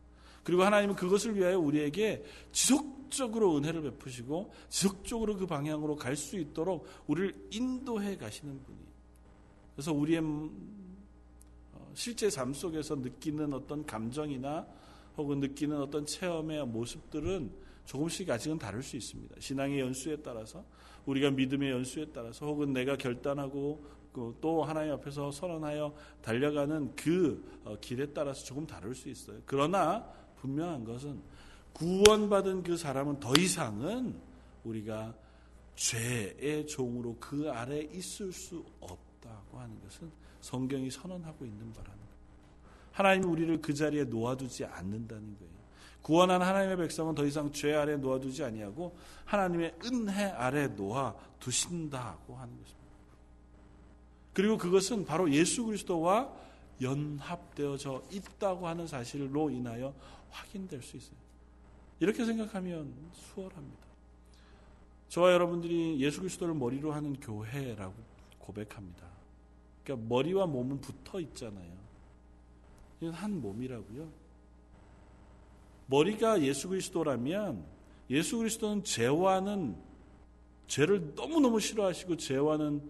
[0.45, 7.49] 그리고 하나님은 그것을 위하여 우리에게 지속적으로 은혜를 베푸시고 지속적으로 그 방향으로 갈 수 있도록 우리를
[7.51, 8.79] 인도해 가시는 분이.
[9.75, 10.21] 그래서 우리의
[11.73, 14.67] 어, 실제 삶 속에서 느끼는 어떤 감정이나
[15.17, 17.53] 혹은 느끼는 어떤 체험의 모습들은
[17.85, 19.37] 조금씩 아직은 다를 수 있습니다.
[19.39, 20.65] 신앙의 연수에 따라서
[21.07, 28.07] 우리가 믿음의 연수에 따라서 혹은 내가 결단하고 그또 하나님 앞에서 선언하여 달려가는 그 어, 길에
[28.13, 29.41] 따라서 조금 다를 수 있어요.
[29.47, 30.07] 그러나
[30.41, 31.21] 분명한 것은
[31.73, 34.15] 구원받은 그 사람은 더 이상은
[34.65, 35.15] 우리가
[35.75, 42.02] 죄의 종으로 그 아래 있을 수 없다고 하는 것은 성경이 선언하고 있는 거예요.
[42.93, 45.53] 하나님이 우리를 그 자리에 놓아두지 않는다는 거예요.
[46.03, 52.53] 구원한 하나님의 백성은 더 이상 죄 아래 놓아두지 아니하고 하나님의 은혜 아래 놓아 두신다고 하는
[52.59, 52.83] 것입니다.
[54.35, 56.33] 그리고 그것은 바로 예수 그리스도와
[56.81, 59.95] 연합되어져 있다고 하는 사실로 인하여
[60.31, 61.17] 확인될 수 있어요.
[62.01, 63.83] 이렇게 생각하면 수월합니다.
[65.09, 67.95] 저와 여러분들이 예수 그리스도를 머리로 하는 교회라고
[68.39, 69.07] 고백합니다.
[69.85, 71.82] 그러니까 머리와 몸은 붙어 있잖아요.
[73.11, 74.09] 한 몸이라고요.
[75.87, 77.65] 머리가 예수 그리스도라면
[78.11, 79.77] 예수 그리스도는 죄와는
[80.67, 82.83] 죄를 너무너무 싫어하시고 죄와는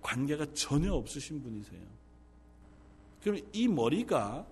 [0.00, 1.80] 관계가 전혀 없으신 분이세요.
[3.22, 4.46] 그럼 이 머리가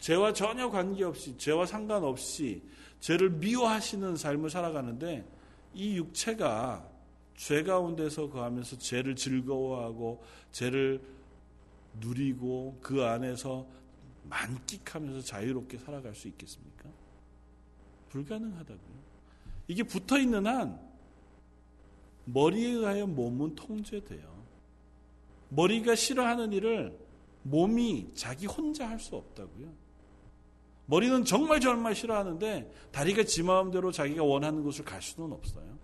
[0.00, 2.62] 죄와 전혀 관계없이 죄와 상관없이
[3.00, 5.24] 죄를 미워하시는 삶을 살아가는데
[5.74, 6.88] 이 육체가
[7.36, 11.00] 죄 가운데서 거하면서 죄를 즐거워하고 죄를
[12.00, 13.66] 누리고 그 안에서
[14.28, 16.88] 만끽하면서 자유롭게 살아갈 수 있겠습니까?
[18.10, 18.98] 불가능하다고요.
[19.68, 20.80] 이게 붙어 있는 한
[22.24, 24.38] 머리에 의하여 몸은 통제돼요.
[25.50, 26.98] 머리가 싫어하는 일을
[27.42, 29.72] 몸이 자기 혼자 할 수 없다고요.
[30.86, 35.78] 머리는 정말 정말 싫어하는데 다리가 지 마음대로 자기가 원하는 곳을 갈 수는 없어요.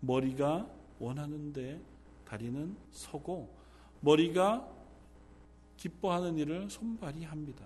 [0.00, 0.68] 머리가
[0.98, 1.80] 원하는데
[2.24, 3.48] 다리는 서고
[4.00, 4.68] 머리가
[5.76, 7.64] 기뻐하는 일을 손발이 합니다.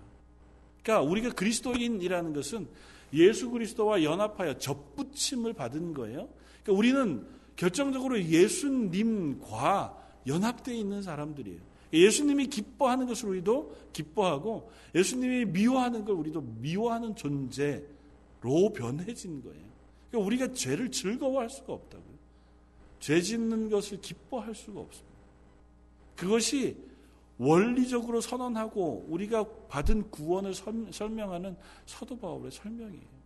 [0.83, 2.67] 그러니까 우리가 그리스도인이라는 것은
[3.13, 6.29] 예수 그리스도와 연합하여 접붙임을 받은 거예요.
[6.63, 11.59] 그러니까 우리는 결정적으로 예수님과 연합되어 있는 사람들이에요.
[11.91, 19.69] 예수님이 기뻐하는 것을 우리도 기뻐하고 예수님이 미워하는 걸 우리도 미워하는 존재로 변해진 거예요.
[20.09, 22.19] 그러니까 우리가 죄를 즐거워할 수가 없다고요.
[22.99, 25.09] 죄 짓는 것을 기뻐할 수가 없습니다.
[26.15, 26.77] 그것이
[27.39, 33.19] 원리적으로 선언하고 우리가 받은 구원을 설명하는 사도 바울의 설명이에요.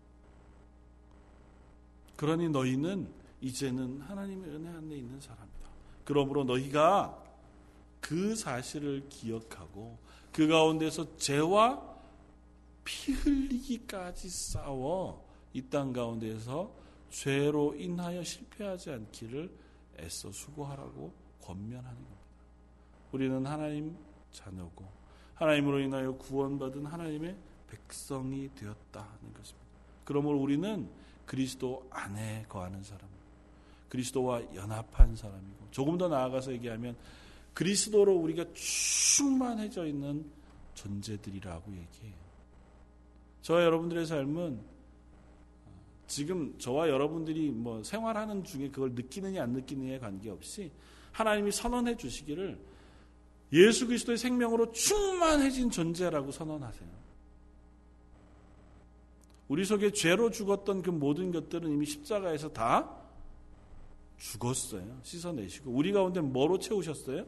[2.15, 3.09] 그러니 너희는
[3.41, 5.69] 이제는 하나님의 은혜 안에 있는 사람이다.
[6.05, 7.21] 그러므로 너희가
[7.99, 9.97] 그 사실을 기억하고
[10.31, 11.93] 그 가운데서 죄와
[12.83, 15.23] 피 흘리기까지 싸워
[15.53, 16.71] 이 땅 가운데서
[17.09, 19.51] 죄로 인하여 실패하지 않기를
[19.99, 22.22] 애써 수고하라고 권면하는 겁니다.
[23.13, 23.95] 우리는 하나님
[24.31, 24.85] 자녀고
[25.35, 27.35] 하나님으로 인하여 구원받은 하나님의
[27.67, 29.67] 백성이 되었다는 것입니다.
[30.03, 30.89] 그러므로 우리는
[31.25, 33.07] 그리스도 안에 거하는 사람,
[33.87, 36.95] 그리스도와 연합한 사람이고 조금 더 나아가서 얘기하면
[37.53, 40.25] 그리스도로 우리가 충만해져 있는
[40.73, 42.23] 존재들이라고 얘기해요.
[43.41, 44.59] 저와 여러분들의 삶은
[46.07, 50.71] 지금 저와 여러분들이 뭐 생활하는 중에 그걸 느끼느냐 안 느끼느냐에 관계없이
[51.11, 52.72] 하나님이 선언해 주시기를
[53.53, 56.89] 예수 그리스도의 생명으로 충만해진 존재라고 선언하세요.
[59.47, 62.89] 우리 속에 죄로 죽었던 그 모든 것들은 이미 십자가에서 다
[64.17, 64.99] 죽었어요.
[65.03, 67.25] 씻어내시고 우리 가운데 뭐로 채우셨어요?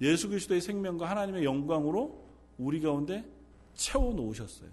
[0.00, 2.26] 예수 그리스도의 생명과 하나님의 영광으로
[2.58, 3.24] 우리 가운데
[3.74, 4.68] 채워 놓으셨어요.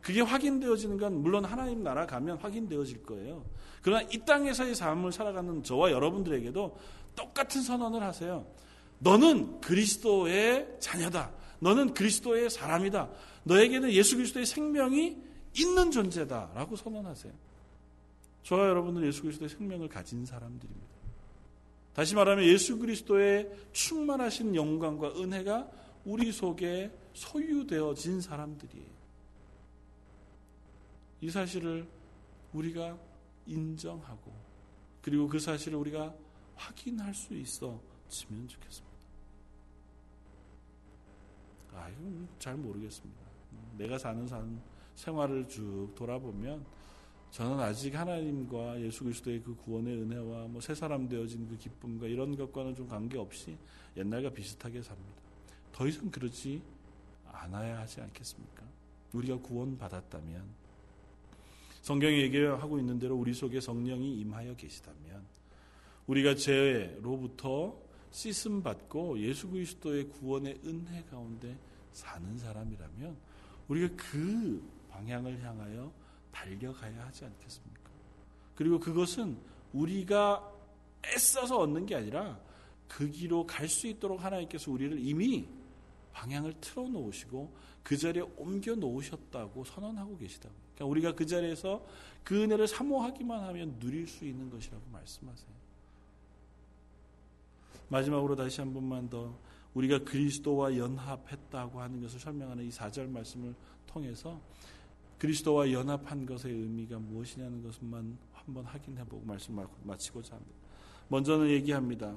[0.00, 3.44] 그게 확인되어지는 건 물론 하나님 나라 가면 확인되어질 거예요.
[3.82, 6.78] 그러나 이 땅에서의 삶을 살아가는 저와 여러분들에게도
[7.16, 8.46] 똑같은 선언을 하세요.
[8.98, 11.32] 너는 그리스도의 자녀다.
[11.60, 13.10] 너는 그리스도의 사람이다.
[13.44, 15.16] 너에게는 예수 그리스도의 생명이
[15.58, 16.52] 있는 존재다.
[16.54, 17.32] 라고 선언하세요.
[18.42, 20.86] 저와 여러분은 예수 그리스도의 생명을 가진 사람들입니다.
[21.94, 25.68] 다시 말하면 예수 그리스도의 충만하신 영광과 은혜가
[26.04, 28.96] 우리 속에 소유되어진 사람들이에요.
[31.22, 31.88] 이 사실을
[32.52, 32.98] 우리가
[33.46, 34.32] 인정하고
[35.00, 36.14] 그리고 그 사실을 우리가
[36.54, 38.85] 확인할 수 있어 지면 좋겠습니다.
[41.76, 43.20] 아, 이건 잘 모르겠습니다.
[43.76, 44.60] 내가 사는 산
[44.94, 46.64] 생활을 쭉 돌아보면
[47.30, 52.34] 저는 아직 하나님과 예수 그리스도의 그 구원의 은혜와 뭐 새 사람 되어진 그 기쁨과 이런
[52.36, 53.56] 것과는 좀 관계없이
[53.96, 55.20] 옛날과 비슷하게 삽니다.
[55.72, 56.62] 더 이상 그러지
[57.30, 58.62] 않아야 하지 않겠습니까?
[59.12, 60.44] 우리가 구원받았다면
[61.82, 65.22] 성경이 얘기하고 있는 대로 우리 속에 성령이 임하여 계시다면
[66.06, 67.76] 우리가 죄로부터
[68.16, 71.54] 씻음 받고 예수 그리스도의 구원의 은혜 가운데
[71.92, 73.14] 사는 사람이라면
[73.68, 75.92] 우리가 그 방향을 향하여
[76.32, 77.90] 달려가야 하지 않겠습니까?
[78.54, 79.36] 그리고 그것은
[79.74, 80.50] 우리가
[81.04, 82.40] 애써서 얻는 게 아니라
[82.88, 85.46] 그 길로 갈 수 있도록 하나님께서 우리를 이미
[86.14, 90.54] 방향을 틀어 놓으시고 그 자리에 옮겨 놓으셨다고 선언하고 계시다고.
[90.74, 91.84] 그러니까 우리가 그 자리에서
[92.24, 95.55] 그 은혜를 사모하기만 하면 누릴 수 있는 것이라고 말씀하세요.
[97.88, 99.38] 마지막으로 다시 한 번만 더
[99.74, 103.54] 우리가 그리스도와 연합했다고 하는 것을 설명하는 이 4절 말씀을
[103.86, 104.40] 통해서
[105.18, 110.54] 그리스도와 연합한 것의 의미가 무엇이냐는 것만 한번 확인해보고 말씀 마치고자 합니다.
[111.08, 112.16] 먼저는 얘기합니다.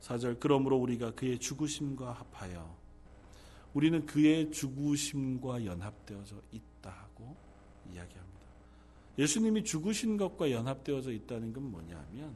[0.00, 2.76] 4절 그러므로 우리가 그의 죽으심과 합하여
[3.74, 7.36] 우리는 그의 죽으심과 연합되어져 있다고
[7.86, 8.38] 이야기합니다.
[9.18, 12.34] 예수님이 죽으신 것과 연합되어져 있다는 건 뭐냐면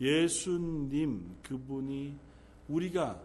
[0.00, 2.16] 예수님 그분이
[2.68, 3.20] 우리가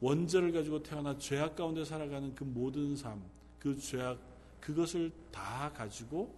[0.00, 3.22] 원죄를 가지고 태어나 죄악 가운데 살아가는 그 모든 삶,
[3.58, 4.18] 그 죄악
[4.60, 6.34] 그것을 다 가지고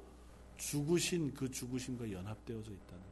[0.57, 3.03] 죽으신 그 죽으심과 연합되어져 있다는 거예요.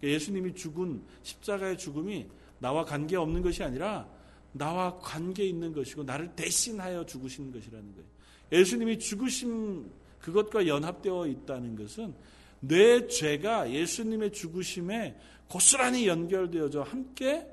[0.00, 2.26] 그러니까 예수님이 죽은 십자가의 죽음이
[2.58, 4.08] 나와 관계 없는 것이 아니라
[4.52, 8.08] 나와 관계 있는 것이고 나를 대신하여 죽으신 것이라는 거예요.
[8.52, 9.90] 예수님이 죽으심
[10.20, 12.14] 그것과 연합되어 있다는 것은
[12.60, 15.18] 내 죄가 예수님의 죽으심에
[15.52, 17.46] 고스란히 연결되어져 함께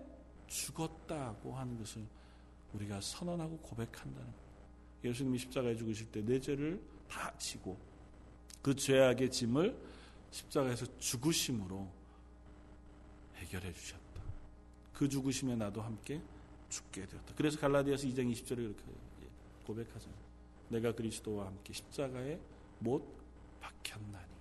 [0.47, 2.07] 죽었다고 하는 것을
[2.73, 4.39] 우리가 선언하고 고백한다는 거예요.
[5.03, 7.77] 예수님이 십자가에 죽으실 때 내 죄를 다 지고
[8.61, 9.77] 그 죄악의 짐을
[10.31, 11.91] 십자가에서 죽으심으로
[13.35, 14.21] 해결해 주셨다.
[14.93, 16.21] 그 죽으심에 나도 함께
[16.69, 17.33] 죽게 되었다.
[17.35, 18.83] 그래서 갈라디아서 2장 20절에 그렇게
[19.67, 20.19] 고백하잖아요.
[20.69, 22.39] 내가 그리스도와 함께 십자가에
[22.79, 23.03] 못
[23.59, 24.31] 박혔나니.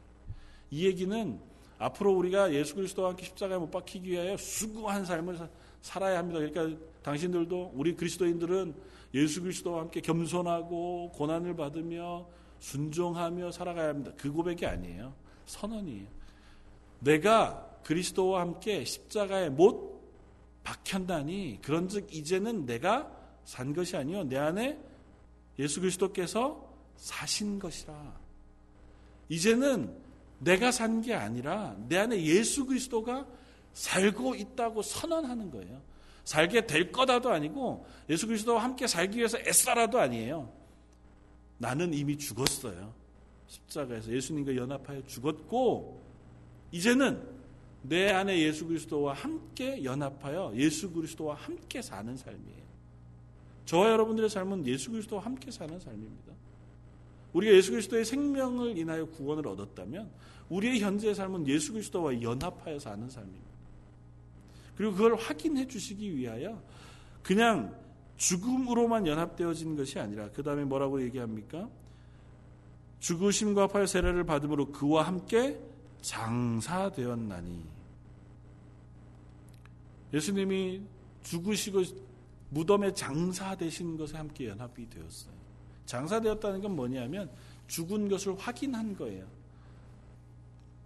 [0.71, 5.49] 이 얘기는 앞으로 우리가 예수 그리스도와 함께 십자가에 못 박히기 위하여 수고한 삶을
[5.81, 6.41] 살아야 합니다.
[6.41, 8.75] 그러니까 당신들도 우리 그리스도인들은
[9.15, 12.27] 예수 그리스도와 함께 겸손하고 고난을 받으며
[12.59, 14.13] 순종하며 살아가야 합니다.
[14.17, 15.15] 그 고백이 아니에요.
[15.47, 16.07] 선언이에요.
[17.01, 19.99] 내가 그리스도와 함께 십자가에 못
[20.65, 23.11] 박혔다니 그런즉 이제는 내가
[23.45, 24.79] 산 것이 아니요 내 안에
[25.59, 27.95] 예수 그리스도께서 사신 것이라.
[29.29, 30.08] 이제는
[30.39, 33.27] 내가 산 게 아니라 내 안에 예수 그리스도가
[33.73, 35.81] 살고 있다고 선언하는 거예요.
[36.25, 40.53] 살게 될 거다도 아니고 예수 그리스도와 함께 살기 위해서 애써라도 아니에요.
[41.59, 42.95] 나는 이미 죽었어요.
[43.47, 46.03] 십자가에서 예수님과 연합하여 죽었고
[46.71, 47.23] 이제는
[47.83, 52.69] 내 안에 예수 그리스도와 함께 연합하여 예수 그리스도와 함께 사는 삶이에요.
[53.65, 56.33] 저와 여러분들의 삶은 예수 그리스도와 함께 사는 삶입니다.
[57.33, 60.11] 우리가 예수 그리스도의 생명을 인하여 구원을 얻었다면
[60.49, 63.49] 우리의 현재의 삶은 예수 그리스도와 연합하여 사는 삶입니다.
[64.77, 66.63] 그리고 그걸 확인해 주시기 위하여
[67.23, 67.77] 그냥
[68.17, 71.69] 죽음으로만 연합되어진 것이 아니라 그 다음에 뭐라고 얘기합니까?
[73.01, 75.61] 죽으심과 팔 세례를 받음으로 그와 함께
[76.01, 77.65] 장사되었나니
[80.13, 80.83] 예수님이
[81.23, 81.83] 죽으시고
[82.51, 85.38] 무덤에 장사되신 것에 함께 연합이 되었어요.
[85.89, 87.31] 장사되었다는 건 뭐냐면
[87.67, 89.27] 죽은 것을 확인한 거예요.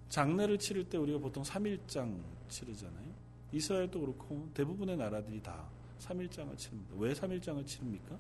[0.09, 3.13] 장례를 치를 때 우리가 보통 3일장 치르잖아요.
[3.51, 5.67] 이스라엘도 그렇고 대부분의 나라들이 다
[5.99, 6.95] 3일장을 치릅니다.
[6.99, 8.17] 왜 3일장을 치릅니까?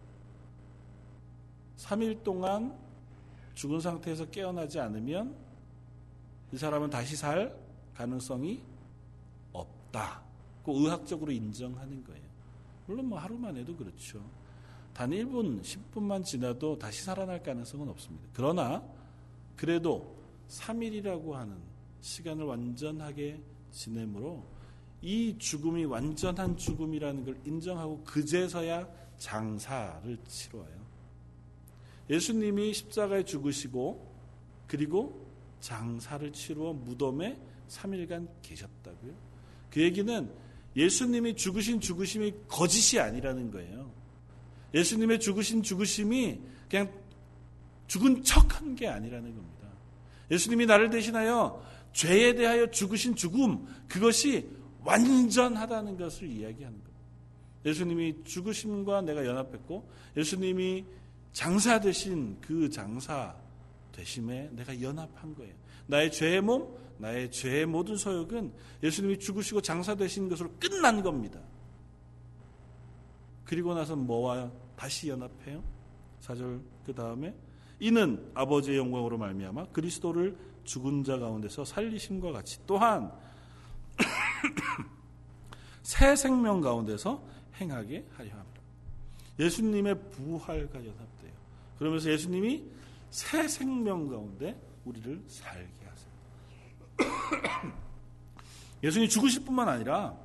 [1.78, 2.76] 3일 동안
[3.54, 5.36] 죽은 상태에서 깨어나지 않으면
[6.52, 7.56] 이 사람은 다시 살
[7.94, 8.60] 가능성이
[9.52, 10.20] 없다.
[10.64, 12.22] 그 의학적으로 인정하는 거예요.
[12.86, 14.20] 물론 뭐 하루만 해도 그렇죠.
[14.94, 18.28] 단 1분, 10분만 지나도 다시 살아날 가능성은 없습니다.
[18.32, 18.82] 그러나
[19.56, 20.16] 그래도
[20.48, 21.56] 3일이라고 하는
[22.00, 23.40] 시간을 완전하게
[23.70, 24.44] 지내므로
[25.00, 28.86] 이 죽음이 완전한 죽음이라는 걸 인정하고 그제서야
[29.18, 30.82] 장사를 치러요.
[32.10, 34.12] 예수님이 십자가에 죽으시고
[34.66, 35.26] 그리고
[35.60, 37.38] 장사를 치루어 무덤에
[37.68, 39.12] 3일간 계셨다고요.
[39.70, 40.30] 그 얘기는
[40.76, 44.01] 예수님이 죽으신 죽으심이 거짓이 아니라는 거예요.
[44.74, 46.90] 예수님의 죽으신 죽으심이 그냥
[47.86, 49.68] 죽은 척 한 게 아니라는 겁니다.
[50.30, 51.62] 예수님이 나를 대신하여
[51.92, 54.48] 죄에 대하여 죽으신 죽음, 그것이
[54.84, 57.00] 완전하다는 것을 이야기하는 겁니다.
[57.66, 60.84] 예수님이 죽으심과 내가 연합했고, 예수님이
[61.32, 63.34] 장사 되신 그 장사
[63.92, 65.54] 되심에 내가 연합한 거예요.
[65.86, 68.52] 나의 죄의 몸, 나의 죄의 모든 소욕은
[68.82, 71.40] 예수님이 죽으시고 장사 되신 것으로 끝난 겁니다.
[73.52, 75.62] 그리고 나서 뭐와 다시 연합해요?
[76.22, 77.34] 4절 그 다음에
[77.80, 83.12] 이는 아버지의 영광으로 말미암아 그리스도를 죽은 자 가운데서 살리심과 같이 또한
[85.82, 87.22] 새 생명 가운데서
[87.60, 88.62] 행하게 하려 합니다.
[89.38, 91.32] 예수님의 부활과 연합돼요.
[91.78, 92.64] 그러면서 예수님이
[93.10, 97.72] 새 생명 가운데 우리를 살게 하세요.
[98.82, 100.16] 예수님이 죽으실 뿐만 아니라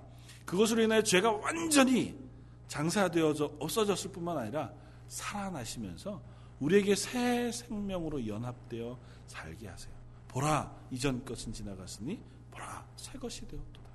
[0.45, 2.26] 그것으로 인해 죄가 완전히
[2.67, 4.71] 장사되어져 없어졌을 뿐만 아니라
[5.07, 6.21] 살아나시면서
[6.59, 8.97] 우리에게 새 생명으로 연합되어
[9.27, 9.93] 살게 하세요.
[10.27, 12.19] 보라 이전 것은 지나갔으니
[12.51, 13.87] 보라 새 것이 되었도다.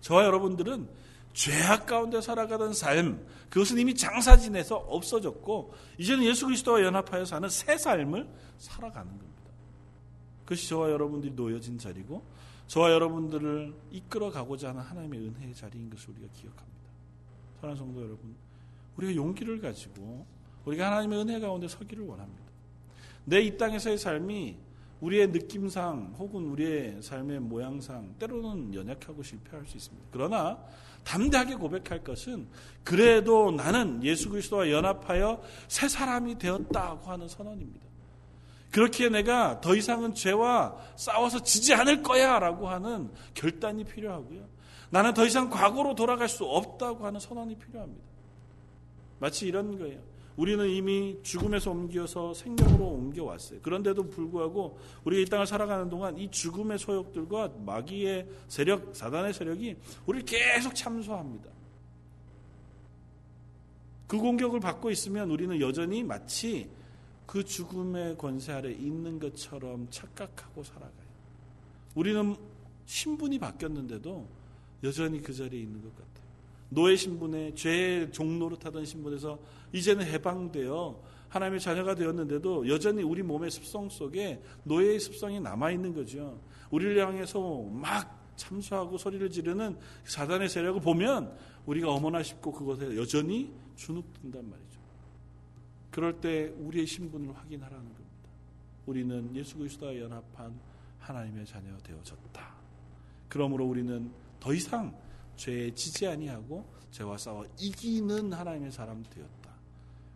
[0.00, 0.88] 저와 여러분들은
[1.32, 8.28] 죄악 가운데 살아가던 삶 그것은 이미 장사진에서 없어졌고 이제는 예수 그리스도와 연합하여 사는 새 삶을
[8.58, 9.30] 살아가는 겁니다.
[10.44, 12.24] 그것이 저와 여러분들이 놓여진 자리고
[12.66, 16.79] 저와 여러분들을 이끌어 가고자 하는 하나님의 은혜의 자리인 것을 우리가 기억합니다.
[17.60, 18.34] 사랑하는 성도 여러분,
[18.96, 20.26] 우리가 용기를 가지고
[20.64, 22.42] 우리가 하나님의 은혜 가운데 서기를 원합니다.
[23.24, 24.56] 내 이 땅에서의 삶이
[25.00, 30.08] 우리의 느낌상 혹은 우리의 삶의 모양상 때로는 연약하고 실패할 수 있습니다.
[30.10, 30.58] 그러나
[31.04, 32.48] 담대하게 고백할 것은
[32.84, 37.86] 그래도 나는 예수 그리스도와 연합하여 새 사람이 되었다고 하는 선언입니다.
[38.70, 44.46] 그렇게 내가 더 이상은 죄와 싸워서 지지 않을 거야 라고 하는 결단이 필요하고요.
[44.90, 48.04] 나는 더 이상 과거로 돌아갈 수 없다고 하는 선언이 필요합니다.
[49.20, 50.00] 마치 이런 거예요.
[50.36, 53.60] 우리는 이미 죽음에서 옮겨서 생명으로 옮겨왔어요.
[53.60, 59.76] 그런데도 불구하고 우리가 이 땅을 살아가는 동안 이 죽음의 소욕들과 마귀의 세력, 사단의 세력이
[60.06, 61.50] 우리를 계속 참소합니다.
[64.06, 66.68] 그 공격을 받고 있으면 우리는 여전히 마치
[67.26, 71.10] 그 죽음의 권세 아래 있는 것처럼 착각하고 살아가요.
[71.94, 72.34] 우리는
[72.86, 74.26] 신분이 바뀌었는데도
[74.82, 76.30] 여전히 그 자리에 있는 것 같아요.
[76.70, 79.38] 노예 신분에 죄의 종노릇하던 신분에서
[79.72, 86.40] 이제는 해방되어 하나님의 자녀가 되었는데도 여전히 우리 몸의 습성 속에 노예의 습성이 남아 있는 거죠.
[86.70, 94.48] 우리를 향해서 막 참수하고 소리를 지르는 사단의 세력을 보면 우리가 어머나 싶고 그것에 여전히 주눅든단
[94.48, 94.80] 말이죠.
[95.90, 98.10] 그럴 때 우리의 신분을 확인하라는 겁니다.
[98.86, 100.52] 우리는 예수 그리스도와 연합한
[100.98, 102.54] 하나님의 자녀 되어졌다.
[103.28, 104.10] 그러므로 우리는
[104.40, 104.96] 더 이상
[105.36, 109.50] 죄에 지지 아니하고 죄와 싸워 이기는 하나님의 사람 되었다.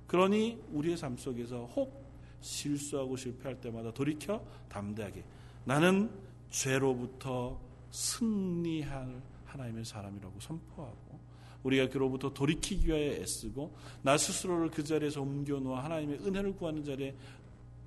[0.06, 2.04] 그러니 우리의 삶 속에서 혹
[2.40, 5.24] 실수하고 실패할 때마다 돌이켜 담대하게
[5.64, 6.10] 나는
[6.50, 7.58] 죄로부터
[7.90, 11.20] 승리할 하나님의 사람이라고 선포하고
[11.62, 17.14] 우리가 그로부터 돌이키기 위하여 애쓰고 나 스스로를 그 자리에서 옮겨놓아 하나님의 은혜를 구하는 자리에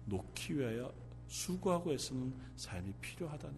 [0.05, 0.91] 놓기 위하여
[1.27, 3.55] 수고하고 애쓰는 삶이 필요하다는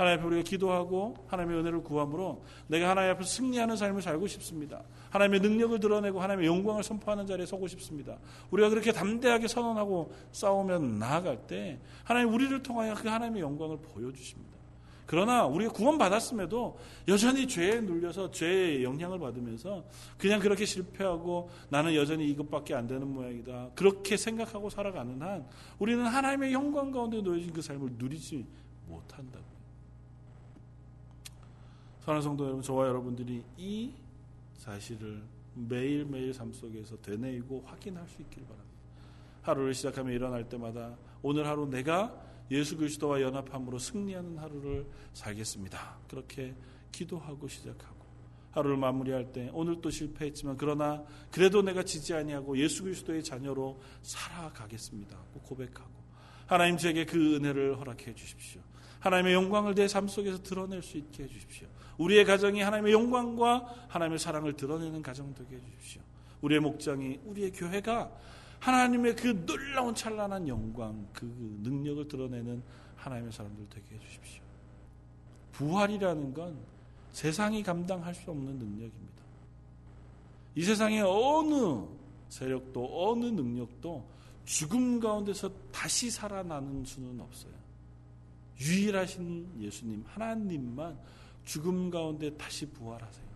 [0.00, 4.82] 하나님 앞에 우리가 기도하고 하나님의 은혜를 구함으로 내가 하나님 앞에 승리하는 삶을 살고 싶습니다.
[5.10, 8.16] 하나님의 능력을 드러내고 하나님의 영광을 선포하는 자리에 서고 싶습니다.
[8.50, 14.50] 우리가 그렇게 담대하게 선언하고 싸우면 나아갈 때 하나님 우리를 통하여 그 하나님의 영광을 보여주십니다.
[15.04, 16.78] 그러나 우리가 구원받았음에도
[17.08, 19.84] 여전히 죄에 눌려서 죄의 영향을 받으면서
[20.16, 23.72] 그냥 그렇게 실패하고 나는 여전히 이것밖에 안 되는 모양이다.
[23.74, 25.46] 그렇게 생각하고 살아가는 한
[25.78, 28.46] 우리는 하나님의 영광 가운데 놓여진 그 삶을 누리지
[28.86, 29.59] 못한다고.
[32.00, 33.92] 사랑하는 성도 여러분, 저와 여러분들이 이
[34.54, 35.22] 사실을
[35.54, 38.70] 매일매일 삶 속에서 되뇌이고 확인할 수 있길 바랍니다.
[39.42, 42.14] 하루를 시작하며 일어날 때마다 오늘 하루 내가
[42.50, 45.98] 예수 그리스도와 연합함으로 승리하는 하루를 살겠습니다.
[46.08, 46.54] 그렇게
[46.90, 48.00] 기도하고 시작하고
[48.52, 55.16] 하루를 마무리할 때 오늘 또 실패했지만 그러나 그래도 내가 지지 아니하고 예수 그리스도의 자녀로 살아가겠습니다.
[55.44, 55.90] 고백하고
[56.46, 58.62] 하나님 제게 그 은혜를 허락해 주십시오.
[58.98, 61.68] 하나님의 영광을 내 삶 속에서 드러낼 수 있게 해 주십시오.
[62.00, 66.00] 우리의 가정이 하나님의 영광과 하나님의 사랑을 드러내는 가정 되게 해 주십시오.
[66.40, 68.10] 우리의 목장이 우리의 교회가
[68.58, 71.26] 하나님의 그 놀라운 찬란한 영광, 그
[71.62, 72.62] 능력을 드러내는
[72.96, 74.42] 하나님의 사람들 되게 해주십시오.
[75.52, 76.58] 부활이라는 건
[77.12, 79.20] 세상이 감당할 수 없는 능력입니다.
[80.54, 81.84] 이 세상의 어느
[82.30, 84.08] 세력도 어느 능력도
[84.46, 87.52] 죽음 가운데서 다시 살아나는 수는 없어요.
[88.58, 90.98] 유일하신 예수님, 하나님만
[91.50, 93.26] 죽음 가운데 다시 부활하세요.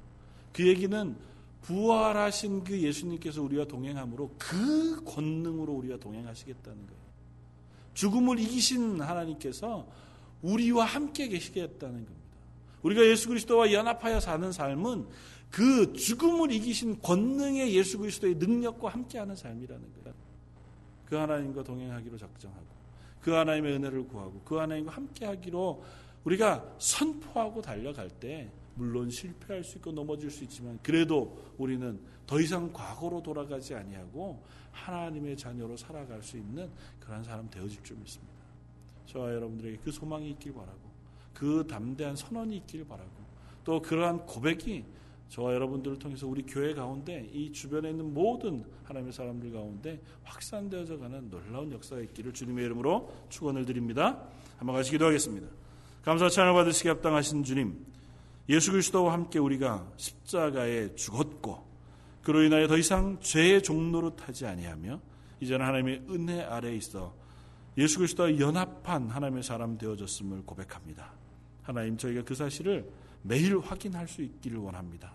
[0.53, 1.17] 그 얘기는
[1.63, 7.01] 부활하신 그 예수님께서 우리와 동행함으로 그 권능으로 우리와 동행하시겠다는 거예요.
[7.95, 9.89] 죽음을 이기신 하나님께서
[10.43, 12.25] 우리와 함께 계시겠다는 겁니다.
[12.83, 15.09] 우리가 예수 그리스도와 연합하여 사는 삶은
[15.51, 20.15] 그 죽음을 이기신 권능의 예수 그리스도의 능력과 함께하는 삶이라는 거예요.
[21.07, 22.67] 그 하나님과 동행하기로 작정하고
[23.21, 25.83] 그 하나님의 은혜를 구하고 그 하나님과 함께하기로
[26.25, 32.73] 우리가 선포하고 달려갈 때 물론 실패할 수 있고 넘어질 수 있지만 그래도 우리는 더 이상
[32.73, 36.69] 과거로 돌아가지 아니하고 하나님의 자녀로 살아갈 수 있는
[36.99, 38.35] 그러한 사람 되어질 줄 믿습니다.
[39.07, 40.81] 저와 여러분들에게 그 소망이 있길 바라고
[41.33, 43.11] 그 담대한 선언이 있길 바라고
[43.63, 44.85] 또 그러한 고백이
[45.29, 51.29] 저와 여러분들을 통해서 우리 교회 가운데 이 주변에 있는 모든 하나님의 사람들 가운데 확산되어져 가는
[51.31, 54.29] 놀라운 역사가 있기를 주님의 이름으로 축원을 드립니다.
[54.59, 55.49] 한번 같이 기도 하겠습니다.
[56.05, 57.79] 감사 찬양 받으시기 합당하신 주님,
[58.51, 61.67] 예수 그리스도와 함께 우리가 십자가에 죽었고
[62.23, 65.01] 그로 인하여 더 이상 죄의 종로로 타지 아니하며
[65.41, 67.15] 이제는 하나님의 은혜 아래에 있어
[67.79, 71.11] 예수 그리스도와 연합한 하나님의 사람 되어졌음을 고백합니다.
[71.63, 72.87] 하나님 저희가 그 사실을
[73.23, 75.11] 매일 확인할 수 있기를 원합니다.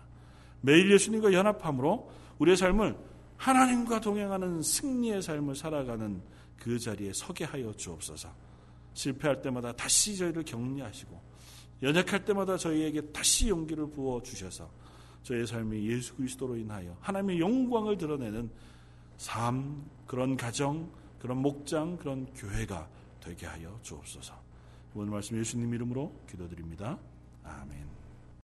[0.60, 2.10] 매일 예수님과 연합함으로
[2.40, 2.96] 우리의 삶을
[3.36, 6.20] 하나님과 동행하는 승리의 삶을 살아가는
[6.58, 8.49] 그 자리에 서게 하여 주옵소서.
[8.94, 11.20] 실패할 때마다 다시 저희를 격려하시고
[11.82, 14.70] 연약할 때마다 저희에게 다시 용기를 부어 주셔서
[15.22, 18.50] 저희의 삶이 예수 그리스도로 인하여 하나님의 영광을 드러내는
[19.16, 22.88] 삶, 그런 가정, 그런 목장, 그런 교회가
[23.20, 24.34] 되게 하여 주옵소서.
[24.94, 26.98] 오늘 말씀 예수님 이름으로 기도드립니다.
[27.44, 27.89] 아멘.